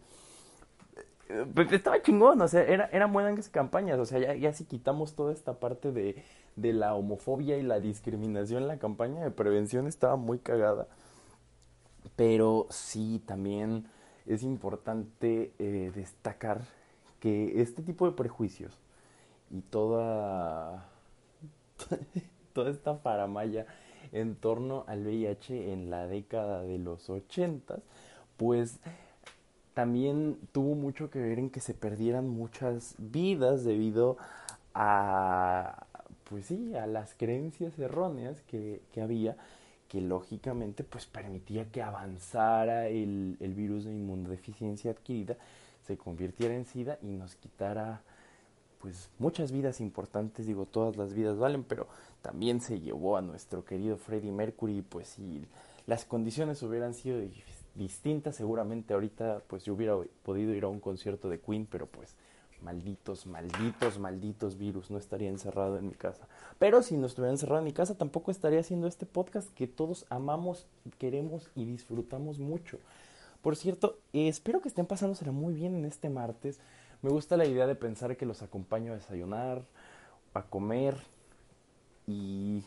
Pues 1.55 1.73
estaba 1.73 2.03
chingón, 2.03 2.41
o 2.43 2.49
sea, 2.49 2.63
era, 2.65 2.85
eran 2.93 3.11
buenas 3.11 3.49
campañas, 3.49 3.99
o 3.99 4.05
sea, 4.05 4.19
ya, 4.19 4.35
ya 4.35 4.53
si 4.53 4.67
quitamos 4.67 5.15
toda 5.15 5.33
esta 5.33 5.59
parte 5.59 5.91
de, 5.91 6.23
de 6.55 6.73
la 6.75 6.95
homofobia 6.95 7.57
y 7.57 7.63
la 7.63 7.81
discriminación, 7.81 8.69
la 8.69 8.79
campaña 8.79 9.25
de 9.25 9.31
prevención 9.31 9.87
estaba 9.87 10.17
muy 10.17 10.39
cagada. 10.39 10.87
Pero 12.15 12.67
sí, 12.69 13.23
también 13.27 13.87
es 14.27 14.43
importante 14.43 15.53
eh, 15.59 15.93
destacar 15.95 16.63
que 17.21 17.61
este 17.61 17.83
tipo 17.83 18.07
de 18.07 18.13
prejuicios 18.13 18.79
y 19.51 19.61
toda, 19.61 20.89
toda 22.53 22.71
esta 22.71 23.03
paramaya 23.03 23.67
en 24.13 24.37
torno 24.37 24.85
al 24.87 25.05
VIH 25.05 25.73
en 25.73 25.91
la 25.91 26.07
década 26.07 26.63
de 26.63 26.79
los 26.79 27.11
ochentas, 27.11 27.81
pues 28.37 28.81
también 29.75 30.39
tuvo 30.53 30.75
mucho 30.75 31.11
que 31.11 31.21
ver 31.21 31.39
en 31.39 31.51
que 31.51 31.61
se 31.61 31.75
perdieran 31.75 32.29
muchas 32.29 32.95
vidas 32.99 33.65
debido 33.65 34.17
a, 34.73 35.87
pues 36.29 36.47
sí, 36.47 36.75
a 36.77 36.87
las 36.87 37.15
creencias 37.15 37.79
erróneas 37.79 38.41
que 38.43 38.81
había 39.01 39.37
que 39.95 40.01
lógicamente 40.01 40.83
pues 40.83 41.07
permitía 41.07 41.71
que 41.71 41.81
avanzara 41.81 42.89
el, 42.89 43.37
el 43.39 43.55
virus 43.55 43.85
de 43.85 43.93
inmunodeficiencia 43.93 44.91
adquirida, 44.91 45.37
se 45.87 45.97
convirtiera 45.97 46.53
en 46.57 46.65
SIDA 46.65 46.99
y 47.01 47.07
nos 47.07 47.37
quitara 47.37 48.03
pues 48.81 49.09
muchas 49.21 49.53
vidas 49.53 49.81
importantes, 49.81 50.47
digo, 50.47 50.67
todas 50.67 50.97
las 50.97 51.15
vidas 51.15 51.39
valen, 51.39 51.63
pero 51.63 51.87
también 52.23 52.61
se 52.61 52.81
llevó 52.81 53.17
a 53.17 53.23
nuestro 53.23 53.65
querido 53.65 53.97
Freddie 53.97 54.33
Mercury, 54.33 54.83
pues 54.83 55.11
si 55.11 55.47
las 55.87 56.05
condiciones 56.05 56.61
hubieran 56.65 56.93
sido 56.93 57.21
distintas, 57.77 58.35
seguramente 58.35 58.95
ahorita 58.95 59.43
pues 59.47 59.65
yo 59.65 59.75
hubiera 59.75 59.95
podido 60.25 60.53
ir 60.55 60.65
a 60.65 60.69
un 60.69 60.81
concierto 60.81 61.29
de 61.29 61.39
Queen, 61.39 61.69
pero 61.71 61.87
pues 61.87 62.17
malditos, 62.65 63.27
malditos, 63.27 63.99
malditos 63.99 64.59
virus, 64.59 64.91
no 64.91 64.99
estaría 64.99 65.29
encerrado 65.29 65.79
en 65.79 65.87
mi 65.87 65.95
casa. 65.95 66.27
Pero 66.59 66.83
si 66.83 66.97
no 66.97 67.07
estuviera 67.07 67.33
encerrado 67.33 67.59
en 67.59 67.67
mi 67.67 67.73
casa, 67.73 67.97
tampoco 67.97 68.31
estaría 68.31 68.61
haciendo 68.61 68.87
este 68.87 69.07
podcast 69.07 69.53
que 69.55 69.67
todos 69.67 70.07
amamos, 70.09 70.67
queremos 70.99 71.51
y 71.55 71.65
disfrutamos 71.65 72.39
mucho. 72.39 72.79
Por 73.43 73.57
cierto, 73.57 73.99
espero 74.13 74.61
que 74.61 74.69
estén 74.69 74.87
pasándosela 74.87 75.33
muy 75.33 75.55
bien 75.55 75.77
en 75.77 75.85
este 75.85 76.09
martes. 76.09 76.59
Me 77.03 77.11
gusta 77.11 77.37
la 77.37 77.47
idea 77.47 77.67
de 77.67 77.75
pensar 77.75 78.17
que 78.17 78.25
los 78.25 78.43
acompaño 78.43 78.93
a 78.93 78.97
desayunar, 78.97 79.63
a 80.33 80.43
comer 80.43 80.97
y 82.07 82.65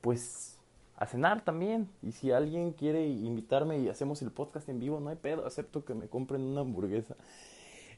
pues 0.00 0.56
a 0.96 1.06
cenar 1.06 1.44
también. 1.44 1.88
Y 2.02 2.12
si 2.12 2.32
alguien 2.32 2.72
quiere 2.72 3.06
invitarme 3.06 3.78
y 3.78 3.88
hacemos 3.88 4.22
el 4.22 4.30
podcast 4.30 4.68
en 4.68 4.80
vivo, 4.80 4.98
no 5.00 5.10
hay 5.10 5.16
pedo, 5.16 5.46
acepto 5.46 5.84
que 5.84 5.94
me 5.94 6.08
compren 6.08 6.42
una 6.42 6.62
hamburguesa. 6.62 7.16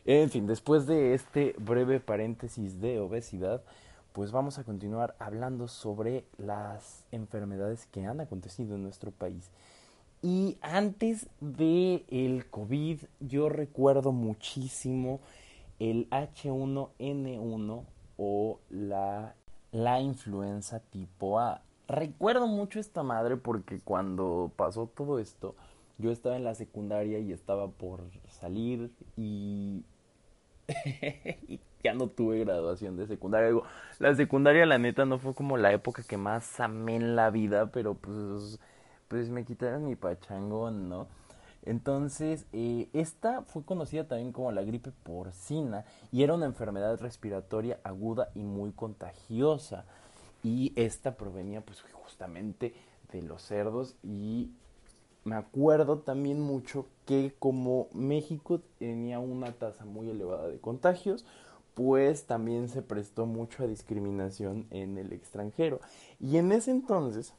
En 0.06 0.30
fin, 0.30 0.46
después 0.46 0.86
de 0.86 1.14
este 1.14 1.54
breve 1.58 2.00
paréntesis 2.00 2.80
de 2.80 2.98
obesidad, 3.00 3.62
pues 4.12 4.32
vamos 4.32 4.58
a 4.58 4.64
continuar 4.64 5.14
hablando 5.18 5.68
sobre 5.68 6.24
las 6.38 7.04
enfermedades 7.12 7.86
que 7.86 8.06
han 8.06 8.20
acontecido 8.20 8.74
en 8.74 8.82
nuestro 8.82 9.10
país. 9.10 9.50
Y 10.22 10.58
antes 10.62 11.28
de 11.40 12.04
el 12.08 12.48
COVID, 12.50 13.00
yo 13.20 13.48
recuerdo 13.48 14.12
muchísimo 14.12 15.20
el 15.78 16.08
H1N1 16.10 17.84
o 18.18 18.58
la, 18.68 19.34
la 19.72 20.00
influenza 20.00 20.80
tipo 20.80 21.38
A. 21.38 21.62
Recuerdo 21.88 22.46
mucho 22.46 22.80
esta 22.80 23.02
madre 23.02 23.36
porque 23.36 23.80
cuando 23.80 24.50
pasó 24.56 24.86
todo 24.86 25.18
esto, 25.18 25.56
yo 25.98 26.10
estaba 26.10 26.36
en 26.36 26.44
la 26.44 26.54
secundaria 26.54 27.18
y 27.18 27.32
estaba 27.32 27.68
por 27.68 28.02
salir 28.40 28.90
y, 29.16 29.84
ya 31.82 31.94
no 31.94 32.08
tuve 32.08 32.40
graduación 32.40 32.96
de 32.96 33.06
secundaria. 33.06 33.50
la 33.98 34.14
secundaria 34.14 34.66
la 34.66 34.78
neta 34.78 35.04
no 35.04 35.18
fue 35.18 35.34
como 35.34 35.56
la 35.56 35.72
época 35.72 36.02
que 36.06 36.16
más 36.16 36.60
amé 36.60 36.96
en 36.96 37.16
la 37.16 37.30
vida, 37.30 37.70
pero 37.72 37.94
pues, 37.94 38.60
pues 39.08 39.30
me 39.30 39.44
quitaron 39.44 39.86
mi 39.86 39.96
pachangón, 39.96 40.88
¿no? 40.88 41.08
Entonces, 41.62 42.46
eh, 42.52 42.88
esta 42.92 43.42
fue 43.42 43.64
conocida 43.64 44.04
también 44.08 44.32
como 44.32 44.50
la 44.50 44.62
gripe 44.62 44.92
porcina 45.02 45.84
y 46.10 46.22
era 46.22 46.34
una 46.34 46.46
enfermedad 46.46 46.98
respiratoria 47.00 47.78
aguda 47.84 48.30
y 48.34 48.42
muy 48.42 48.72
contagiosa. 48.72 49.84
Y 50.42 50.72
esta 50.76 51.16
provenía 51.16 51.60
pues 51.60 51.82
justamente 51.82 52.74
de 53.12 53.22
los 53.22 53.42
cerdos 53.42 53.96
y 54.02 54.50
me 55.24 55.36
acuerdo 55.36 55.98
también 55.98 56.40
mucho 56.40 56.86
que 57.06 57.34
como 57.38 57.88
México 57.92 58.60
tenía 58.78 59.18
una 59.18 59.52
tasa 59.52 59.84
muy 59.84 60.08
elevada 60.08 60.48
de 60.48 60.58
contagios, 60.58 61.26
pues 61.74 62.24
también 62.24 62.68
se 62.68 62.82
prestó 62.82 63.26
mucho 63.26 63.62
a 63.62 63.66
discriminación 63.66 64.66
en 64.70 64.98
el 64.98 65.12
extranjero. 65.12 65.80
Y 66.18 66.36
en 66.36 66.52
ese 66.52 66.70
entonces, 66.70 67.34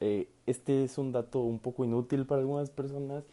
eh, 0.00 0.28
este 0.46 0.84
es 0.84 0.98
un 0.98 1.12
dato 1.12 1.40
un 1.40 1.58
poco 1.58 1.84
inútil 1.84 2.26
para 2.26 2.40
algunas 2.40 2.70
personas 2.70 3.24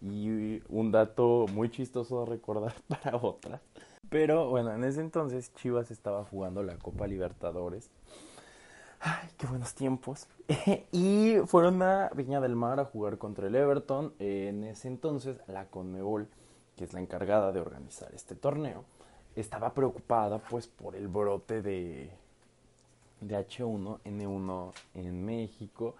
y 0.00 0.60
un 0.68 0.90
dato 0.92 1.46
muy 1.52 1.70
chistoso 1.70 2.20
de 2.20 2.26
recordar 2.26 2.74
para 2.88 3.16
otras. 3.16 3.60
Pero 4.08 4.50
bueno, 4.50 4.72
en 4.72 4.84
ese 4.84 5.00
entonces 5.00 5.54
Chivas 5.54 5.90
estaba 5.90 6.24
jugando 6.24 6.62
la 6.62 6.76
Copa 6.76 7.06
Libertadores 7.06 7.90
Ay, 9.04 9.28
qué 9.36 9.48
buenos 9.48 9.74
tiempos. 9.74 10.28
y 10.92 11.36
fueron 11.46 11.82
a 11.82 12.10
Viña 12.14 12.40
del 12.40 12.56
Mar 12.56 12.80
a 12.80 12.84
jugar 12.84 13.18
contra 13.18 13.46
el 13.46 13.54
Everton. 13.54 14.14
En 14.18 14.64
ese 14.64 14.88
entonces, 14.88 15.40
la 15.46 15.66
Conmebol, 15.66 16.28
que 16.76 16.84
es 16.84 16.92
la 16.92 17.00
encargada 17.00 17.52
de 17.52 17.60
organizar 17.60 18.12
este 18.14 18.34
torneo, 18.34 18.84
estaba 19.36 19.72
preocupada 19.72 20.38
pues 20.38 20.66
por 20.66 20.96
el 20.96 21.08
brote 21.08 21.62
de, 21.62 22.10
de 23.20 23.36
H1N1 23.36 24.72
en 24.94 25.24
México. 25.24 25.94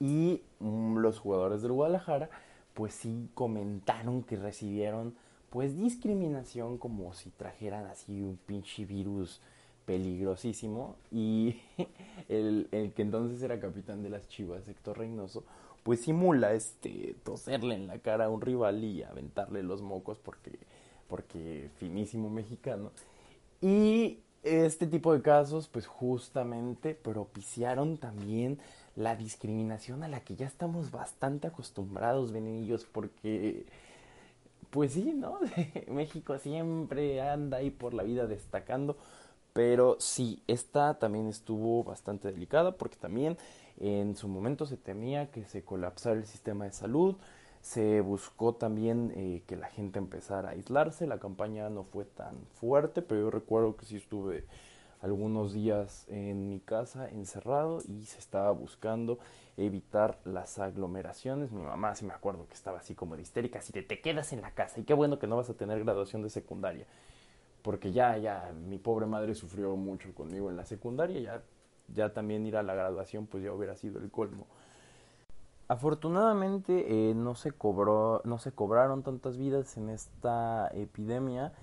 Y 0.00 0.42
mm, 0.60 0.98
los 0.98 1.18
jugadores 1.18 1.62
del 1.62 1.72
Guadalajara, 1.72 2.28
pues 2.74 2.94
sí 2.94 3.30
comentaron 3.34 4.22
que 4.22 4.36
recibieron 4.36 5.14
pues 5.50 5.76
discriminación 5.76 6.78
como 6.78 7.14
si 7.14 7.30
trajeran 7.30 7.86
así 7.86 8.20
un 8.22 8.36
pinche 8.36 8.84
virus 8.84 9.40
peligrosísimo. 9.84 10.96
Y 11.10 11.60
el, 12.28 12.68
el, 12.72 12.92
que 12.92 13.02
entonces 13.02 13.42
era 13.42 13.60
capitán 13.60 14.02
de 14.02 14.10
las 14.10 14.28
Chivas, 14.28 14.66
Héctor 14.68 14.98
Reynoso, 14.98 15.44
pues 15.82 16.00
simula 16.00 16.54
este 16.54 17.14
toserle 17.24 17.74
en 17.74 17.86
la 17.86 17.98
cara 17.98 18.26
a 18.26 18.30
un 18.30 18.40
rival 18.40 18.82
y 18.84 19.02
aventarle 19.02 19.62
los 19.62 19.82
mocos 19.82 20.18
porque 20.18 20.58
porque 21.08 21.70
finísimo 21.78 22.30
mexicano. 22.30 22.90
Y 23.60 24.18
este 24.42 24.86
tipo 24.86 25.12
de 25.12 25.22
casos, 25.22 25.68
pues 25.68 25.86
justamente 25.86 26.94
propiciaron 26.94 27.96
también 27.98 28.58
la 28.96 29.16
discriminación 29.16 30.02
a 30.02 30.08
la 30.08 30.20
que 30.20 30.36
ya 30.36 30.46
estamos 30.46 30.90
bastante 30.90 31.46
acostumbrados, 31.46 32.32
venenillos, 32.32 32.84
porque, 32.84 33.64
pues 34.70 34.92
sí, 34.92 35.14
¿no? 35.14 35.38
México 35.88 36.38
siempre 36.38 37.20
anda 37.22 37.58
ahí 37.58 37.70
por 37.70 37.94
la 37.94 38.02
vida 38.02 38.26
destacando, 38.26 38.96
pero 39.54 39.96
sí, 40.00 40.42
esta 40.48 40.98
también 40.98 41.28
estuvo 41.28 41.84
bastante 41.84 42.30
delicada 42.30 42.76
porque 42.76 42.96
también 42.96 43.38
en 43.78 44.16
su 44.16 44.28
momento 44.28 44.66
se 44.66 44.76
temía 44.76 45.30
que 45.30 45.44
se 45.44 45.64
colapsara 45.64 46.16
el 46.16 46.26
sistema 46.26 46.64
de 46.64 46.72
salud, 46.72 47.16
se 47.62 48.00
buscó 48.02 48.56
también 48.56 49.12
eh, 49.16 49.42
que 49.46 49.56
la 49.56 49.68
gente 49.68 49.98
empezara 49.98 50.50
a 50.50 50.52
aislarse, 50.52 51.06
la 51.06 51.18
campaña 51.18 51.70
no 51.70 51.84
fue 51.84 52.04
tan 52.04 52.36
fuerte, 52.60 53.00
pero 53.00 53.22
yo 53.22 53.30
recuerdo 53.30 53.76
que 53.76 53.86
sí 53.86 53.96
estuve 53.96 54.44
algunos 55.00 55.52
días 55.52 56.06
en 56.08 56.48
mi 56.48 56.60
casa 56.60 57.08
encerrado 57.08 57.80
y 57.86 58.06
se 58.06 58.18
estaba 58.18 58.50
buscando 58.50 59.18
evitar 59.56 60.18
las 60.24 60.58
aglomeraciones. 60.58 61.52
Mi 61.52 61.62
mamá 61.62 61.94
sí 61.94 62.04
me 62.04 62.12
acuerdo 62.14 62.48
que 62.48 62.54
estaba 62.54 62.78
así 62.78 62.94
como 62.94 63.14
de 63.14 63.22
histérica, 63.22 63.60
así 63.60 63.72
de 63.72 63.82
te 63.82 64.00
quedas 64.00 64.32
en 64.32 64.40
la 64.40 64.50
casa 64.50 64.80
y 64.80 64.84
qué 64.84 64.94
bueno 64.94 65.18
que 65.18 65.26
no 65.26 65.36
vas 65.36 65.48
a 65.48 65.54
tener 65.54 65.78
graduación 65.84 66.22
de 66.22 66.30
secundaria. 66.30 66.86
Porque 67.64 67.92
ya, 67.92 68.18
ya, 68.18 68.52
mi 68.68 68.76
pobre 68.76 69.06
madre 69.06 69.34
sufrió 69.34 69.74
mucho 69.74 70.14
conmigo 70.14 70.50
en 70.50 70.56
la 70.58 70.66
secundaria, 70.66 71.18
ya, 71.18 71.42
ya 71.88 72.12
también 72.12 72.44
ir 72.44 72.58
a 72.58 72.62
la 72.62 72.74
graduación 72.74 73.26
pues 73.26 73.42
ya 73.42 73.54
hubiera 73.54 73.74
sido 73.74 74.00
el 74.00 74.10
colmo. 74.10 74.46
Afortunadamente 75.66 77.10
eh, 77.10 77.14
no 77.14 77.34
se 77.34 77.52
cobró, 77.52 78.20
no 78.24 78.38
se 78.38 78.52
cobraron 78.52 79.02
tantas 79.02 79.38
vidas 79.38 79.78
en 79.78 79.88
esta 79.88 80.68
epidemia 80.74 81.54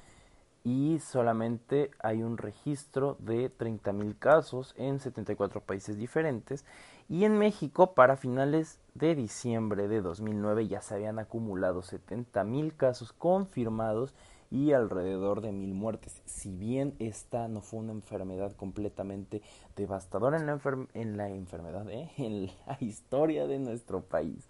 y 0.64 0.98
solamente 0.98 1.92
hay 2.00 2.24
un 2.24 2.40
registro 2.40 3.16
de 3.20 3.56
30.000 3.56 4.18
casos 4.18 4.74
en 4.78 5.00
74 5.00 5.62
países 5.62 6.00
diferentes 6.00 6.66
y 7.10 7.26
en 7.26 7.38
México 7.38 7.94
para 7.94 8.18
finales 8.18 8.80
de 8.96 9.14
diciembre 9.14 9.88
de 9.88 10.02
2009 10.02 10.68
ya 10.68 10.82
se 10.82 10.96
habían 10.96 11.20
acumulado 11.20 11.84
70.000 11.84 12.76
casos 12.76 13.14
confirmados 13.14 14.16
y 14.52 14.74
alrededor 14.74 15.42
de 15.42 15.54
mil 15.54 15.74
muertes. 15.74 16.22
Si 16.26 16.56
bien 16.56 16.94
esta 17.00 17.48
no 17.48 17.62
fue 17.62 17.80
una 17.80 17.94
enfermedad 17.94 18.52
completamente 18.56 19.42
devastadora 19.76 20.38
en 20.38 20.46
la, 20.46 20.60
en 20.94 21.18
la 21.18 21.30
enfermedad, 21.30 21.90
¿eh? 21.90 22.12
en 22.18 22.48
la 22.68 22.78
historia 22.82 23.48
de 23.48 23.58
nuestro 23.58 24.02
país, 24.02 24.48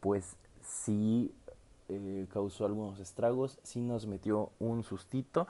pues 0.00 0.36
sí 0.62 1.34
eh, 1.88 2.26
causó 2.32 2.64
algunos 2.64 2.98
estragos, 2.98 3.58
sí 3.62 3.82
nos 3.82 4.06
metió 4.06 4.50
un 4.58 4.82
sustito, 4.82 5.46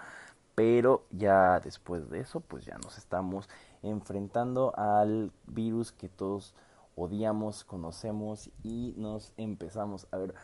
pero 0.56 1.04
ya 1.10 1.60
después 1.60 2.10
de 2.10 2.20
eso, 2.20 2.40
pues 2.40 2.66
ya 2.66 2.76
nos 2.78 2.98
estamos 2.98 3.48
enfrentando 3.82 4.74
al 4.76 5.30
virus 5.46 5.92
que 5.92 6.08
todos 6.08 6.54
odiamos, 6.96 7.64
conocemos 7.64 8.50
y 8.62 8.94
nos 8.96 9.32
empezamos 9.36 10.06
a 10.10 10.18
ver 10.18 10.34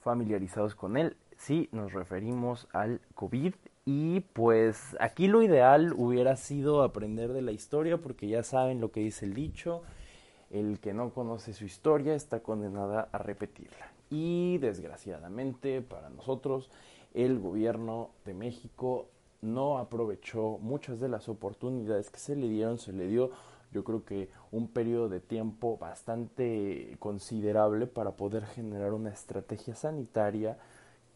familiarizados 0.00 0.74
con 0.74 0.96
él 0.96 1.16
sí 1.36 1.68
nos 1.72 1.92
referimos 1.92 2.68
al 2.72 3.00
COVID 3.14 3.54
y 3.84 4.20
pues 4.20 4.96
aquí 4.98 5.28
lo 5.28 5.42
ideal 5.42 5.92
hubiera 5.96 6.36
sido 6.36 6.82
aprender 6.82 7.32
de 7.32 7.42
la 7.42 7.52
historia 7.52 7.98
porque 7.98 8.28
ya 8.28 8.42
saben 8.42 8.80
lo 8.80 8.90
que 8.90 9.00
dice 9.00 9.26
el 9.26 9.34
dicho, 9.34 9.82
el 10.50 10.80
que 10.80 10.94
no 10.94 11.10
conoce 11.10 11.52
su 11.52 11.64
historia 11.64 12.14
está 12.14 12.40
condenada 12.40 13.08
a 13.12 13.18
repetirla. 13.18 13.92
Y 14.10 14.58
desgraciadamente 14.58 15.82
para 15.82 16.08
nosotros 16.08 16.70
el 17.12 17.38
gobierno 17.38 18.10
de 18.24 18.34
México 18.34 19.08
no 19.42 19.78
aprovechó 19.78 20.58
muchas 20.62 21.00
de 21.00 21.08
las 21.08 21.28
oportunidades 21.28 22.10
que 22.10 22.18
se 22.18 22.36
le 22.36 22.48
dieron, 22.48 22.78
se 22.78 22.92
le 22.92 23.06
dio 23.06 23.30
yo 23.74 23.82
creo 23.82 24.04
que 24.04 24.30
un 24.52 24.68
periodo 24.68 25.08
de 25.08 25.20
tiempo 25.20 25.76
bastante 25.76 26.96
considerable 27.00 27.88
para 27.88 28.12
poder 28.12 28.46
generar 28.46 28.92
una 28.92 29.10
estrategia 29.10 29.74
sanitaria 29.74 30.56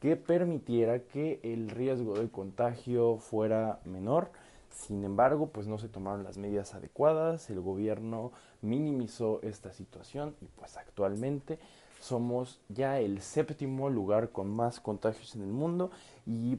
que 0.00 0.16
permitiera 0.16 1.00
que 1.00 1.40
el 1.42 1.70
riesgo 1.70 2.18
de 2.18 2.28
contagio 2.28 3.18
fuera 3.18 3.80
menor. 3.84 4.30
Sin 4.70 5.04
embargo, 5.04 5.48
pues 5.48 5.66
no 5.66 5.78
se 5.78 5.88
tomaron 5.88 6.24
las 6.24 6.38
medidas 6.38 6.74
adecuadas, 6.74 7.50
el 7.50 7.60
gobierno 7.60 8.32
minimizó 8.62 9.40
esta 9.42 9.72
situación 9.72 10.36
y 10.40 10.46
pues 10.46 10.76
actualmente 10.76 11.58
somos 12.00 12.60
ya 12.68 13.00
el 13.00 13.20
séptimo 13.20 13.90
lugar 13.90 14.30
con 14.30 14.50
más 14.50 14.78
contagios 14.78 15.34
en 15.34 15.42
el 15.42 15.52
mundo 15.52 15.90
y 16.26 16.58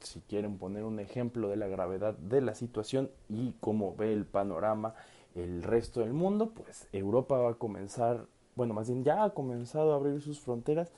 si 0.00 0.20
quieren 0.20 0.58
poner 0.58 0.84
un 0.84 0.98
ejemplo 0.98 1.48
de 1.48 1.56
la 1.56 1.68
gravedad 1.68 2.14
de 2.14 2.40
la 2.40 2.54
situación 2.54 3.10
y 3.28 3.52
cómo 3.60 3.94
ve 3.94 4.12
el 4.12 4.24
panorama 4.24 4.94
el 5.34 5.62
resto 5.62 6.00
del 6.00 6.12
mundo, 6.12 6.50
pues 6.50 6.88
Europa 6.92 7.36
va 7.36 7.50
a 7.50 7.54
comenzar, 7.54 8.26
bueno, 8.54 8.74
más 8.74 8.88
bien 8.88 9.04
ya 9.04 9.22
ha 9.22 9.30
comenzado 9.30 9.92
a 9.92 9.96
abrir 9.96 10.20
sus 10.22 10.40
fronteras 10.40 10.90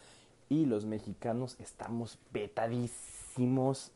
y 0.48 0.66
los 0.66 0.84
mexicanos 0.86 1.56
estamos 1.60 2.18
petadísimos 2.32 3.92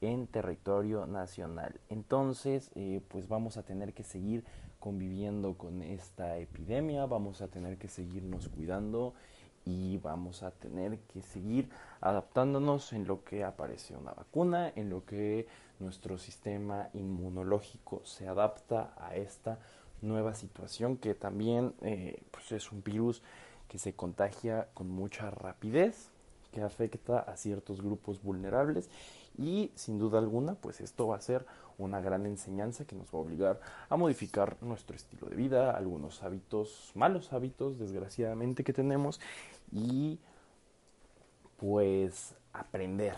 en 0.00 0.26
territorio 0.26 1.06
nacional. 1.06 1.78
Entonces, 1.88 2.70
eh, 2.74 3.00
pues 3.08 3.28
vamos 3.28 3.56
a 3.56 3.62
tener 3.62 3.94
que 3.94 4.02
seguir 4.04 4.44
conviviendo 4.78 5.56
con 5.56 5.82
esta 5.82 6.38
epidemia, 6.38 7.06
vamos 7.06 7.42
a 7.42 7.48
tener 7.48 7.78
que 7.78 7.88
seguirnos 7.88 8.48
cuidando 8.48 9.14
y 9.64 9.98
vamos 9.98 10.42
a 10.42 10.50
tener 10.50 10.98
que 11.00 11.20
seguir 11.20 11.68
adaptándonos 12.00 12.92
en 12.92 13.06
lo 13.06 13.24
que 13.24 13.44
aparece 13.44 13.96
una 13.96 14.12
vacuna, 14.12 14.72
en 14.74 14.88
lo 14.88 15.04
que 15.04 15.46
nuestro 15.78 16.18
sistema 16.18 16.88
inmunológico 16.94 18.02
se 18.04 18.26
adapta 18.28 18.94
a 18.96 19.14
esta 19.14 19.58
nueva 20.00 20.34
situación 20.34 20.96
que 20.96 21.14
también 21.14 21.74
eh, 21.82 22.22
pues 22.30 22.52
es 22.52 22.72
un 22.72 22.82
virus 22.82 23.22
que 23.68 23.78
se 23.78 23.94
contagia 23.94 24.68
con 24.74 24.88
mucha 24.88 25.30
rapidez, 25.30 26.10
que 26.52 26.62
afecta 26.62 27.20
a 27.20 27.36
ciertos 27.36 27.82
grupos 27.82 28.22
vulnerables 28.22 28.88
y 29.36 29.70
sin 29.74 29.98
duda 29.98 30.18
alguna 30.18 30.54
pues 30.54 30.80
esto 30.80 31.08
va 31.08 31.16
a 31.16 31.20
ser 31.20 31.46
una 31.78 32.00
gran 32.00 32.26
enseñanza 32.26 32.84
que 32.84 32.96
nos 32.96 33.06
va 33.06 33.18
a 33.18 33.22
obligar 33.22 33.60
a 33.88 33.96
modificar 33.96 34.56
nuestro 34.62 34.96
estilo 34.96 35.28
de 35.28 35.36
vida, 35.36 35.70
algunos 35.70 36.22
hábitos, 36.22 36.90
malos 36.94 37.32
hábitos 37.32 37.78
desgraciadamente 37.78 38.64
que 38.64 38.72
tenemos 38.72 39.20
y 39.70 40.18
pues 41.58 42.34
aprender, 42.52 43.14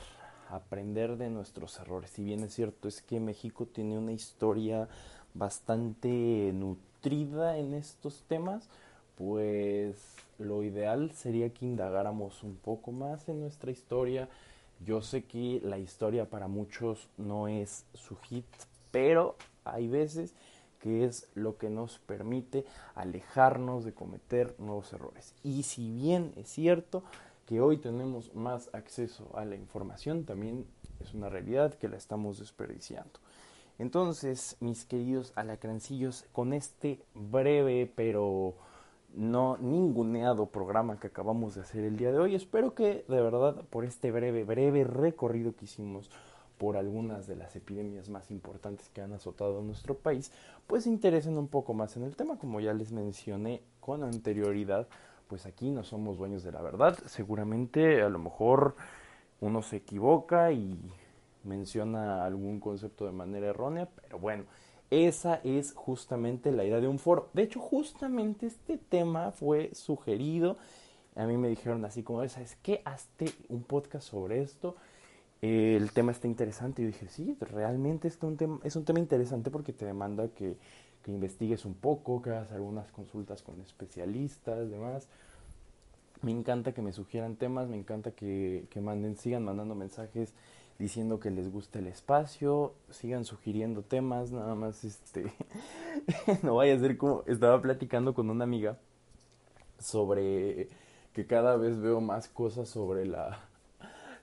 aprender 0.49 1.17
de 1.17 1.31
nuestros 1.31 1.79
errores. 1.79 2.11
Si 2.11 2.25
bien 2.25 2.41
es 2.41 2.55
cierto 2.55 2.89
es 2.89 3.03
que 3.03 3.21
México 3.21 3.67
tiene 3.67 3.99
una 3.99 4.13
historia 4.13 4.89
bastante 5.35 6.53
nutrida 6.55 7.57
en 7.57 7.75
estos 7.75 8.25
temas, 8.29 8.69
pues 9.21 10.17
lo 10.39 10.63
ideal 10.63 11.13
sería 11.13 11.51
que 11.51 11.67
indagáramos 11.67 12.43
un 12.43 12.57
poco 12.57 12.91
más 12.91 13.29
en 13.29 13.39
nuestra 13.39 13.71
historia, 13.71 14.31
yo 14.83 15.03
sé 15.03 15.25
que 15.25 15.61
la 15.63 15.77
historia 15.77 16.25
para 16.25 16.49
muchos 16.49 17.07
no 17.19 17.47
es 17.47 17.85
su 17.93 18.17
hit, 18.17 18.47
pero 18.91 19.37
hay 19.67 19.89
veces 19.89 20.35
que 20.81 21.05
es 21.05 21.29
lo 21.35 21.59
que 21.59 21.69
nos 21.69 21.99
permite 21.99 22.65
alejarnos 22.95 23.85
de 23.85 23.93
cometer 23.93 24.55
nuevos 24.59 24.91
errores. 24.95 25.35
Y 25.45 25.65
si 25.65 25.93
bien 25.93 26.33
es 26.37 26.49
cierto 26.49 27.03
que 27.45 27.61
hoy 27.61 27.77
tenemos 27.77 28.35
más 28.35 28.71
acceso 28.73 29.31
a 29.35 29.45
la 29.45 29.57
información, 29.57 30.25
también 30.25 30.65
es 30.99 31.13
una 31.13 31.29
realidad 31.29 31.75
que 31.75 31.91
la 31.91 31.99
estamos 31.99 32.39
desperdiciando. 32.39 33.21
Entonces, 33.79 34.57
mis 34.61 34.87
queridos 34.87 35.35
alacrancillos, 35.37 36.25
con 36.33 36.55
este 36.55 37.03
breve 37.15 37.93
pero 37.95 38.55
no 39.15 39.57
ninguneado 39.59 40.47
programa 40.47 40.99
que 40.99 41.09
acabamos 41.09 41.55
de 41.55 41.63
hacer 41.63 41.85
el 41.85 41.97
día 41.97 42.13
de 42.13 42.19
hoy. 42.19 42.35
Espero 42.35 42.75
que 42.75 43.05
de 43.09 43.21
verdad 43.21 43.65
por 43.71 43.85
este 43.85 44.11
breve, 44.11 44.45
breve 44.45 44.85
recorrido 44.85 45.55
que 45.55 45.65
hicimos 45.65 46.11
por 46.59 46.77
algunas 46.77 47.27
de 47.27 47.37
las 47.37 47.57
epidemias 47.57 48.11
más 48.11 48.31
importantes 48.31 48.91
que 48.91 49.01
han 49.01 49.15
azotado 49.15 49.63
nuestro 49.63 49.95
país, 49.95 50.31
pues 50.67 50.85
se 50.85 50.91
interesen 50.91 51.39
un 51.39 51.49
poco 51.49 51.73
más 51.73 51.97
en 51.97 52.03
el 52.03 52.17
tema. 52.17 52.37
Como 52.37 52.61
ya 52.61 52.75
les 52.75 52.93
mencioné 52.93 53.63
con 53.81 54.05
anterioridad, 54.05 54.87
pues 55.27 55.47
aquí 55.47 55.71
no 55.71 55.85
somos 55.85 56.19
dueños 56.19 56.43
de 56.43 56.53
la 56.53 56.61
verdad. 56.61 56.99
Seguramente 57.07 58.03
a 58.03 58.11
lo 58.11 58.19
mejor 58.19 58.77
uno 59.41 59.63
se 59.63 59.77
equivoca 59.77 60.53
y 60.53 60.79
menciona 61.45 62.27
algún 62.27 62.61
concepto 62.61 63.07
de 63.07 63.13
manera 63.13 63.47
errónea, 63.47 63.89
pero 64.03 64.19
bueno, 64.19 64.45
esa 64.91 65.37
es 65.45 65.73
justamente 65.73 66.51
la 66.51 66.65
idea 66.65 66.81
de 66.81 66.89
un 66.89 66.99
foro. 66.99 67.31
De 67.33 67.43
hecho, 67.43 67.61
justamente 67.61 68.47
este 68.47 68.77
tema 68.77 69.31
fue 69.31 69.73
sugerido. 69.75 70.57
A 71.15 71.27
mí 71.27 71.37
me 71.37 71.49
dijeron 71.49 71.85
así 71.85 72.03
como, 72.03 72.27
¿sabes 72.29 72.57
qué? 72.63 72.83
Hazte 72.85 73.27
un 73.49 73.63
podcast 73.63 74.09
sobre 74.09 74.43
esto. 74.43 74.77
el 75.43 75.93
tema 75.93 76.13
está 76.13 76.27
interesante. 76.27 76.83
Y 76.83 76.87
yo 76.87 76.91
dije, 76.93 77.09
sí, 77.09 77.37
realmente 77.41 78.09
es 78.09 78.19
un 78.23 78.37
tema, 78.37 78.59
es 78.65 78.75
un 78.77 78.85
tema 78.85 78.99
interesante 78.99 79.51
porque 79.51 79.73
te 79.73 79.87
demanda 79.87 80.29
que, 80.29 80.57
que 81.03 81.13
investigues 81.13 81.65
un 81.65 81.75
poco, 81.75 82.21
que 82.21 82.31
hagas 82.31 82.51
algunas 82.53 82.91
consultas 82.91 83.43
con 83.43 83.61
especialistas, 83.61 84.71
demás. 84.71 85.09
Me 86.23 86.33
encanta 86.33 86.73
que 86.73 86.83
me 86.83 86.93
sugieran 86.93 87.37
temas, 87.37 87.69
me 87.69 87.77
encanta 87.77 88.11
que, 88.11 88.67
que 88.71 88.81
manden, 88.81 89.17
sigan 89.17 89.45
mandando 89.45 89.75
mensajes 89.75 90.35
diciendo 90.81 91.21
que 91.21 91.31
les 91.31 91.53
gusta 91.53 91.79
el 91.79 91.89
espacio, 91.89 92.73
sigan 92.89 93.27
sugiriendo 93.27 93.83
temas, 93.83 94.33
nada 94.33 94.55
más 94.55 94.83
este 94.83 95.31
no 96.43 96.55
vaya 96.57 96.75
a 96.75 96.79
ser 96.79 96.97
como 96.97 97.23
estaba 97.27 97.61
platicando 97.61 98.15
con 98.15 98.31
una 98.31 98.45
amiga 98.45 98.79
sobre 99.79 100.71
que 101.13 101.27
cada 101.27 101.57
vez 101.57 101.79
veo 101.79 102.01
más 102.01 102.29
cosas 102.29 102.71
sobre 102.71 103.05
la 103.05 103.45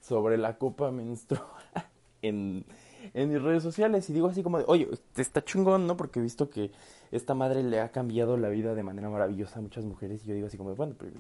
sobre 0.02 0.38
la 0.40 0.58
copa 0.58 0.90
menstrual 0.90 1.44
en, 2.24 2.66
en 3.14 3.30
mis 3.30 3.40
redes 3.40 3.62
sociales 3.62 4.10
y 4.10 4.14
digo 4.14 4.28
así 4.28 4.42
como 4.42 4.58
de, 4.58 4.66
oye, 4.68 4.88
está 5.16 5.46
chungón, 5.46 5.86
¿no? 5.86 5.96
Porque 5.96 6.20
he 6.20 6.24
visto 6.24 6.50
que 6.50 6.72
esta 7.12 7.36
madre 7.36 7.62
le 7.62 7.82
ha 7.82 7.92
cambiado 7.92 8.36
la 8.36 8.50
vida 8.50 8.74
de 8.74 8.82
manera 8.82 9.12
maravillosa 9.12 9.60
a 9.60 9.62
muchas 9.62 9.86
mujeres 9.86 10.24
y 10.24 10.30
yo 10.30 10.34
digo 10.34 10.48
así 10.48 10.58
como 10.58 10.72
de, 10.72 10.76
bueno, 10.76 10.96
pero 10.98 11.12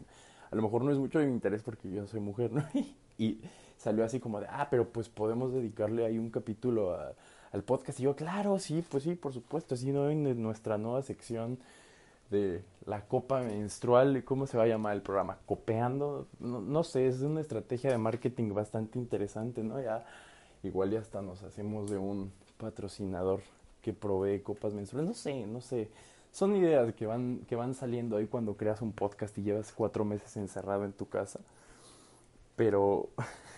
a 0.49 0.55
lo 0.55 0.63
mejor 0.63 0.83
no 0.83 0.91
es 0.91 0.97
mucho 0.97 1.19
de 1.19 1.27
mi 1.27 1.33
interés 1.33 1.61
porque 1.61 1.91
yo 1.91 2.07
soy 2.07 2.21
mujer, 2.21 2.51
¿no? 2.51 2.65
y 3.19 3.37
salió 3.77 4.03
así 4.03 4.19
como 4.19 4.39
de, 4.39 4.47
ah, 4.49 4.67
pero 4.69 4.89
pues 4.89 5.09
podemos 5.09 5.53
dedicarle 5.53 6.05
ahí 6.05 6.17
un 6.17 6.29
capítulo 6.29 6.97
al 7.51 7.63
podcast. 7.63 7.99
Y 7.99 8.03
yo, 8.03 8.15
claro, 8.15 8.59
sí, 8.59 8.83
pues 8.89 9.03
sí, 9.03 9.15
por 9.15 9.33
supuesto, 9.33 9.75
así 9.75 9.91
no 9.91 10.09
en 10.09 10.41
nuestra 10.41 10.77
nueva 10.77 11.01
sección 11.01 11.57
de 12.29 12.61
la 12.85 13.01
copa 13.01 13.41
menstrual, 13.41 14.23
¿cómo 14.23 14.47
se 14.47 14.57
va 14.57 14.63
a 14.63 14.67
llamar 14.67 14.93
el 14.93 15.01
programa? 15.01 15.37
Copeando, 15.45 16.27
no, 16.39 16.59
no 16.61 16.83
sé, 16.83 17.07
es 17.07 17.21
una 17.21 17.41
estrategia 17.41 17.89
de 17.89 17.97
marketing 17.97 18.53
bastante 18.53 18.99
interesante, 18.99 19.63
¿no? 19.63 19.81
Ya 19.81 20.05
igual 20.63 20.91
ya 20.91 20.99
hasta 20.99 21.21
nos 21.21 21.43
hacemos 21.43 21.89
de 21.89 21.97
un 21.97 22.31
patrocinador 22.57 23.41
que 23.81 23.93
provee 23.93 24.41
copas 24.41 24.73
menstruales, 24.73 25.07
no 25.07 25.13
sé, 25.13 25.47
no 25.47 25.61
sé. 25.61 25.89
Son 26.31 26.55
ideas 26.55 26.93
que 26.93 27.05
van, 27.05 27.39
que 27.47 27.55
van 27.55 27.73
saliendo 27.73 28.17
ahí 28.17 28.27
cuando 28.27 28.55
creas 28.57 28.81
un 28.81 28.91
podcast 28.91 29.37
y 29.37 29.43
llevas 29.43 29.71
cuatro 29.71 30.03
meses 30.05 30.35
encerrado 30.37 30.83
en 30.85 30.93
tu 30.93 31.07
casa. 31.07 31.39
Pero 32.55 33.09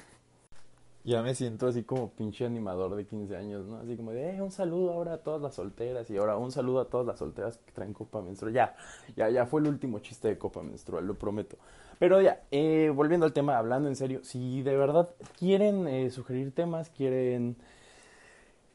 ya 1.03 1.21
me 1.21 1.33
siento 1.33 1.67
así 1.67 1.83
como 1.83 2.11
pinche 2.11 2.45
animador 2.45 2.95
de 2.95 3.05
15 3.05 3.35
años, 3.35 3.65
¿no? 3.65 3.77
Así 3.77 3.95
como 3.95 4.11
de, 4.11 4.35
eh, 4.35 4.41
un 4.41 4.51
saludo 4.51 4.93
ahora 4.93 5.13
a 5.13 5.17
todas 5.19 5.41
las 5.41 5.55
solteras 5.55 6.09
y 6.09 6.17
ahora 6.17 6.37
un 6.37 6.51
saludo 6.51 6.81
a 6.81 6.85
todas 6.85 7.07
las 7.07 7.19
solteras 7.19 7.57
que 7.57 7.71
traen 7.71 7.93
copa 7.93 8.21
menstrual. 8.21 8.53
Ya, 8.53 8.75
ya, 9.15 9.29
ya 9.29 9.45
fue 9.45 9.61
el 9.61 9.67
último 9.67 9.99
chiste 9.99 10.27
de 10.27 10.37
copa 10.37 10.61
menstrual, 10.61 11.07
lo 11.07 11.15
prometo. 11.15 11.57
Pero 11.99 12.21
ya, 12.21 12.43
eh, 12.51 12.91
volviendo 12.93 13.25
al 13.25 13.33
tema, 13.33 13.57
hablando 13.57 13.89
en 13.89 13.95
serio, 13.95 14.21
si 14.23 14.61
de 14.61 14.75
verdad 14.75 15.09
quieren 15.37 15.87
eh, 15.87 16.09
sugerir 16.11 16.53
temas, 16.53 16.89
quieren, 16.89 17.55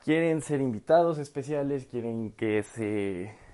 quieren 0.03 0.43
ser 0.43 0.61
invitados 0.61 1.19
especiales, 1.19 1.87
quieren 1.87 2.33
que 2.33 2.63
se 2.63 3.45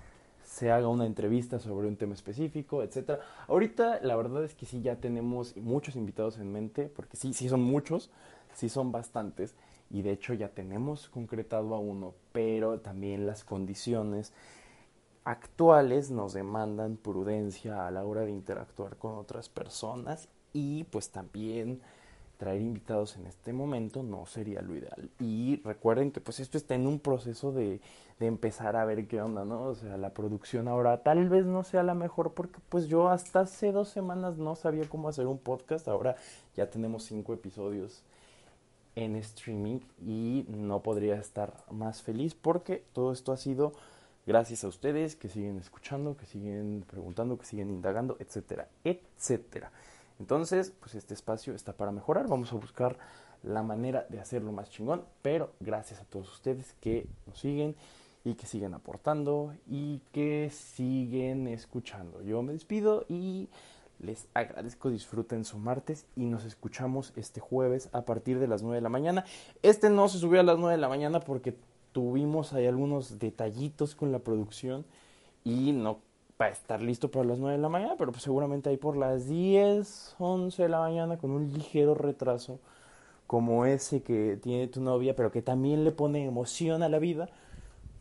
se 0.51 0.69
haga 0.69 0.89
una 0.89 1.05
entrevista 1.05 1.59
sobre 1.59 1.87
un 1.87 1.95
tema 1.95 2.13
específico, 2.13 2.83
etcétera. 2.83 3.21
Ahorita 3.47 4.01
la 4.01 4.17
verdad 4.17 4.43
es 4.43 4.53
que 4.53 4.65
sí 4.65 4.81
ya 4.81 4.97
tenemos 4.97 5.55
muchos 5.55 5.95
invitados 5.95 6.37
en 6.39 6.51
mente, 6.51 6.91
porque 6.93 7.15
sí, 7.15 7.31
sí 7.33 7.47
son 7.47 7.61
muchos, 7.61 8.11
sí 8.53 8.69
son 8.69 8.91
bastantes, 8.91 9.55
y 9.89 10.01
de 10.01 10.11
hecho 10.11 10.33
ya 10.33 10.49
tenemos 10.49 11.09
concretado 11.09 11.75
a 11.75 11.79
uno, 11.79 12.13
pero 12.31 12.79
también 12.79 13.27
las 13.27 13.43
condiciones 13.43 14.33
actuales 15.23 16.09
nos 16.11 16.33
demandan 16.33 16.97
prudencia 16.97 17.85
a 17.85 17.91
la 17.91 18.03
hora 18.03 18.21
de 18.21 18.31
interactuar 18.31 18.97
con 18.97 19.17
otras 19.17 19.49
personas 19.49 20.29
y 20.53 20.85
pues 20.85 21.09
también 21.11 21.81
traer 22.37 22.61
invitados 22.61 23.17
en 23.17 23.27
este 23.27 23.53
momento 23.53 24.01
no 24.01 24.25
sería 24.25 24.61
lo 24.63 24.75
ideal. 24.75 25.11
Y 25.19 25.61
recuerden 25.63 26.11
que 26.11 26.21
pues 26.21 26.39
esto 26.39 26.57
está 26.57 26.73
en 26.73 26.87
un 26.87 26.99
proceso 26.99 27.51
de, 27.51 27.81
de, 28.19 28.25
empezar 28.25 28.75
a 28.75 28.85
ver 28.85 29.07
qué 29.07 29.21
onda, 29.21 29.45
¿no? 29.45 29.61
O 29.65 29.75
sea, 29.75 29.95
la 29.97 30.09
producción 30.09 30.67
ahora 30.67 31.03
tal 31.03 31.29
vez 31.29 31.45
no 31.45 31.63
sea 31.63 31.83
la 31.83 31.93
mejor 31.93 32.33
porque 32.33 32.57
pues 32.69 32.87
yo 32.87 33.09
hasta 33.09 33.41
hace 33.41 33.71
dos 33.71 33.89
semanas 33.89 34.37
no 34.37 34.55
sabía 34.55 34.89
cómo 34.89 35.07
hacer 35.07 35.27
un 35.27 35.37
podcast, 35.37 35.87
ahora 35.87 36.15
ya 36.55 36.67
tenemos 36.67 37.03
cinco 37.03 37.33
episodios 37.33 38.01
en 38.95 39.15
streaming 39.15 39.79
y 39.99 40.45
no 40.47 40.81
podría 40.81 41.15
estar 41.15 41.63
más 41.71 42.01
feliz 42.01 42.35
porque 42.35 42.83
todo 42.93 43.11
esto 43.11 43.31
ha 43.31 43.37
sido 43.37 43.73
gracias 44.25 44.63
a 44.63 44.67
ustedes 44.67 45.15
que 45.15 45.29
siguen 45.29 45.57
escuchando, 45.57 46.17
que 46.17 46.25
siguen 46.25 46.85
preguntando, 46.89 47.37
que 47.37 47.45
siguen 47.45 47.69
indagando, 47.69 48.17
etcétera, 48.19 48.67
etcétera. 48.83 49.71
Entonces, 50.19 50.71
pues 50.79 50.95
este 50.95 51.13
espacio 51.13 51.55
está 51.55 51.73
para 51.73 51.91
mejorar. 51.91 52.27
Vamos 52.27 52.53
a 52.53 52.55
buscar 52.55 52.97
la 53.43 53.63
manera 53.63 54.05
de 54.09 54.19
hacerlo 54.19 54.51
más 54.51 54.69
chingón. 54.69 55.03
Pero 55.21 55.51
gracias 55.59 55.99
a 55.99 56.05
todos 56.05 56.31
ustedes 56.31 56.75
que 56.79 57.07
nos 57.25 57.39
siguen 57.39 57.75
y 58.23 58.35
que 58.35 58.45
siguen 58.45 58.75
aportando 58.75 59.55
y 59.67 59.99
que 60.11 60.51
siguen 60.51 61.47
escuchando. 61.47 62.21
Yo 62.21 62.43
me 62.43 62.53
despido 62.53 63.05
y 63.09 63.49
les 64.01 64.27
agradezco, 64.33 64.89
disfruten 64.89 65.45
su 65.45 65.57
martes 65.57 66.05
y 66.15 66.25
nos 66.25 66.45
escuchamos 66.45 67.13
este 67.15 67.39
jueves 67.39 67.89
a 67.93 68.03
partir 68.03 68.39
de 68.39 68.47
las 68.47 68.63
9 68.63 68.75
de 68.75 68.81
la 68.81 68.89
mañana. 68.89 69.25
Este 69.61 69.89
no 69.89 70.09
se 70.09 70.17
subió 70.17 70.39
a 70.39 70.43
las 70.43 70.57
9 70.57 70.75
de 70.75 70.81
la 70.81 70.89
mañana 70.89 71.19
porque 71.19 71.55
tuvimos 71.91 72.53
ahí 72.53 72.65
algunos 72.67 73.19
detallitos 73.19 73.95
con 73.95 74.11
la 74.11 74.19
producción 74.19 74.85
y 75.43 75.71
no 75.71 75.99
para 76.37 76.51
estar 76.51 76.81
listo 76.81 77.11
para 77.11 77.25
las 77.25 77.37
9 77.37 77.57
de 77.57 77.61
la 77.61 77.69
mañana, 77.69 77.95
pero 77.97 78.11
pues 78.11 78.23
seguramente 78.23 78.69
ahí 78.69 78.77
por 78.77 78.97
las 78.97 79.27
10, 79.27 80.15
11 80.17 80.63
de 80.63 80.69
la 80.69 80.79
mañana 80.79 81.17
con 81.17 81.31
un 81.31 81.53
ligero 81.53 81.93
retraso 81.93 82.59
como 83.27 83.65
ese 83.65 84.01
que 84.01 84.37
tiene 84.41 84.67
tu 84.67 84.81
novia, 84.81 85.15
pero 85.15 85.31
que 85.31 85.41
también 85.41 85.83
le 85.83 85.91
pone 85.91 86.25
emoción 86.25 86.83
a 86.83 86.89
la 86.89 86.99
vida, 86.99 87.29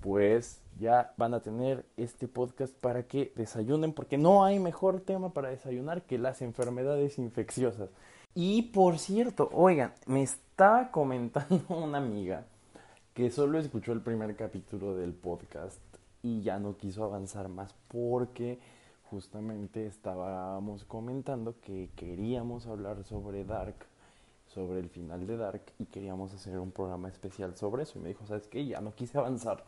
pues 0.00 0.62
ya 0.78 1.12
van 1.16 1.34
a 1.34 1.40
tener 1.40 1.84
este 1.96 2.26
podcast 2.26 2.74
para 2.74 3.04
que 3.04 3.32
desayunen, 3.36 3.92
porque 3.92 4.18
no 4.18 4.44
hay 4.44 4.58
mejor 4.58 5.00
tema 5.00 5.32
para 5.32 5.50
desayunar 5.50 6.02
que 6.02 6.18
las 6.18 6.42
enfermedades 6.42 7.18
infecciosas. 7.18 7.90
Y 8.34 8.62
por 8.62 8.98
cierto, 8.98 9.50
oigan, 9.52 9.92
me 10.06 10.22
estaba 10.22 10.90
comentando 10.90 11.64
una 11.68 11.98
amiga 11.98 12.46
que 13.14 13.30
solo 13.30 13.58
escuchó 13.58 13.92
el 13.92 14.00
primer 14.00 14.36
capítulo 14.36 14.94
del 14.94 15.12
podcast 15.12 15.80
y 16.22 16.42
ya 16.42 16.58
no 16.58 16.76
quiso 16.76 17.04
avanzar 17.04 17.48
más 17.48 17.74
porque 17.88 18.60
justamente 19.10 19.86
estábamos 19.86 20.84
comentando 20.84 21.56
que 21.60 21.90
queríamos 21.96 22.66
hablar 22.66 23.02
sobre 23.04 23.44
Dark, 23.44 23.86
sobre 24.46 24.78
el 24.78 24.88
final 24.88 25.26
de 25.26 25.36
Dark 25.36 25.62
y 25.78 25.86
queríamos 25.86 26.32
hacer 26.32 26.58
un 26.58 26.70
programa 26.70 27.08
especial 27.08 27.56
sobre 27.56 27.82
eso 27.82 27.98
y 27.98 28.02
me 28.02 28.08
dijo, 28.10 28.26
¿sabes 28.26 28.46
qué? 28.46 28.64
Ya 28.64 28.80
no 28.80 28.94
quise 28.94 29.18
avanzar 29.18 29.64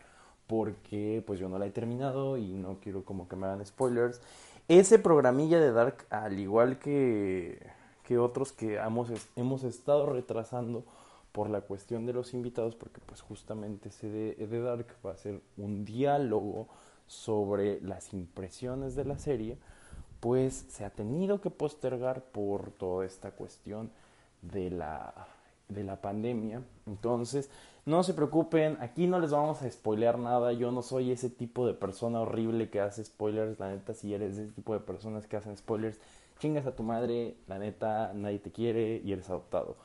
porque 0.47 1.23
pues 1.27 1.41
yo 1.41 1.49
no 1.49 1.59
la 1.59 1.67
he 1.67 1.71
terminado 1.71 2.37
y 2.37 2.53
no 2.53 2.79
quiero 2.81 3.05
como 3.05 3.29
que 3.29 3.37
me 3.37 3.47
hagan 3.47 3.65
spoilers. 3.65 4.21
Ese 4.69 4.99
programilla 4.99 5.61
de 5.61 5.73
Dark, 5.73 6.07
al 6.11 6.39
igual 6.39 6.79
que, 6.79 7.59
que 8.05 8.19
otros 8.19 8.53
que 8.53 8.77
hemos, 8.77 9.11
hemos 9.37 9.65
estado 9.65 10.07
retrasando, 10.07 10.85
por 11.33 11.49
la 11.49 11.63
cuestión 11.63 12.07
de 12.07 12.13
los 12.13 12.35
invitados, 12.35 12.77
porque 12.77 13.01
pues 13.05 13.23
justamente 13.23 13.89
ese 13.89 14.09
de, 14.09 14.61
Dark 14.61 14.87
va 15.05 15.13
a 15.13 15.17
ser 15.17 15.41
un 15.57 15.85
diálogo 15.85 16.69
sobre 17.07 17.81
las 17.81 18.13
impresiones 18.13 18.95
de 18.95 19.05
la 19.05 19.19
serie, 19.19 19.59
pues 20.21 20.67
se 20.69 20.85
ha 20.85 20.91
tenido 20.91 21.41
que 21.41 21.51
postergar 21.51 22.23
por 22.23 22.71
toda 22.73 23.05
esta 23.07 23.33
cuestión 23.33 23.91
de 24.43 24.71
la, 24.71 25.27
de 25.69 25.85
la 25.85 26.01
pandemia. 26.01 26.63
Entonces, 26.87 27.51
no 27.85 28.03
se 28.03 28.15
preocupen, 28.15 28.79
aquí 28.81 29.07
no 29.07 29.19
les 29.19 29.31
vamos 29.31 29.63
a 29.63 29.71
spoilear 29.71 30.19
nada, 30.19 30.53
yo 30.53 30.71
no 30.71 30.83
soy 30.83 31.11
ese 31.11 31.31
tipo 31.31 31.67
de 31.67 31.75
persona 31.75 32.21
horrible 32.21 32.71
que 32.71 32.81
hace 32.81 33.05
spoilers, 33.05 33.59
la 33.59 33.71
neta, 33.71 33.95
si 33.95 34.15
eres 34.15 34.39
ese 34.39 34.53
tipo 34.53 34.73
de 34.73 34.81
personas 34.81 35.27
que 35.27 35.37
hacen 35.37 35.57
spoilers, 35.57 35.99
chingas 36.39 36.67
a 36.67 36.77
tu 36.77 36.83
madre, 36.83 37.37
la 37.49 37.59
neta, 37.59 38.13
nadie 38.15 38.39
te 38.39 38.53
quiere 38.53 39.01
y 39.05 39.13
eres 39.13 39.29
adoptado. 39.31 39.77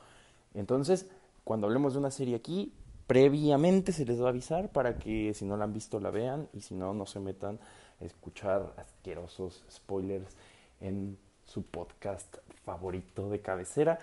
Entonces, 0.54 1.08
cuando 1.44 1.66
hablemos 1.66 1.94
de 1.94 2.00
una 2.00 2.10
serie 2.10 2.36
aquí, 2.36 2.72
previamente 3.08 3.92
se 3.92 4.04
les 4.04 4.20
va 4.20 4.26
a 4.26 4.30
avisar 4.30 4.68
para 4.68 4.98
que 4.98 5.32
si 5.34 5.44
no 5.44 5.56
la 5.56 5.64
han 5.64 5.72
visto 5.72 5.98
la 5.98 6.10
vean. 6.10 6.48
Y 6.52 6.60
si 6.60 6.74
no, 6.74 6.94
no 6.94 7.06
se 7.06 7.20
metan 7.20 7.58
a 8.00 8.04
escuchar 8.04 8.74
asquerosos 8.76 9.64
spoilers 9.70 10.36
en 10.80 11.18
su 11.46 11.62
podcast 11.62 12.36
favorito 12.64 13.30
de 13.30 13.40
cabecera, 13.40 13.98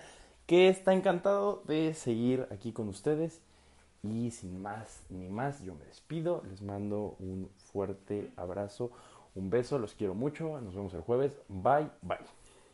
que 0.48 0.68
está 0.70 0.94
encantado 0.94 1.62
de 1.68 1.94
seguir 1.94 2.48
aquí 2.52 2.72
con 2.72 2.90
ustedes 2.90 3.42
Y 4.12 4.32
sin 4.32 4.62
más 4.62 5.04
ni 5.10 5.28
más, 5.28 5.62
yo 5.62 5.76
me 5.76 5.86
despido. 5.86 6.44
Les 6.50 6.62
mando 6.62 7.16
un 7.20 7.50
fuerte 7.72 8.32
abrazo, 8.36 8.92
un 9.34 9.50
beso, 9.50 9.80
los 9.80 9.94
quiero 9.94 10.14
mucho. 10.16 10.60
Nos 10.62 10.76
vemos 10.76 10.94
el 10.94 11.02
jueves. 11.02 11.38
Bye, 11.50 11.90
bye. 12.02 12.45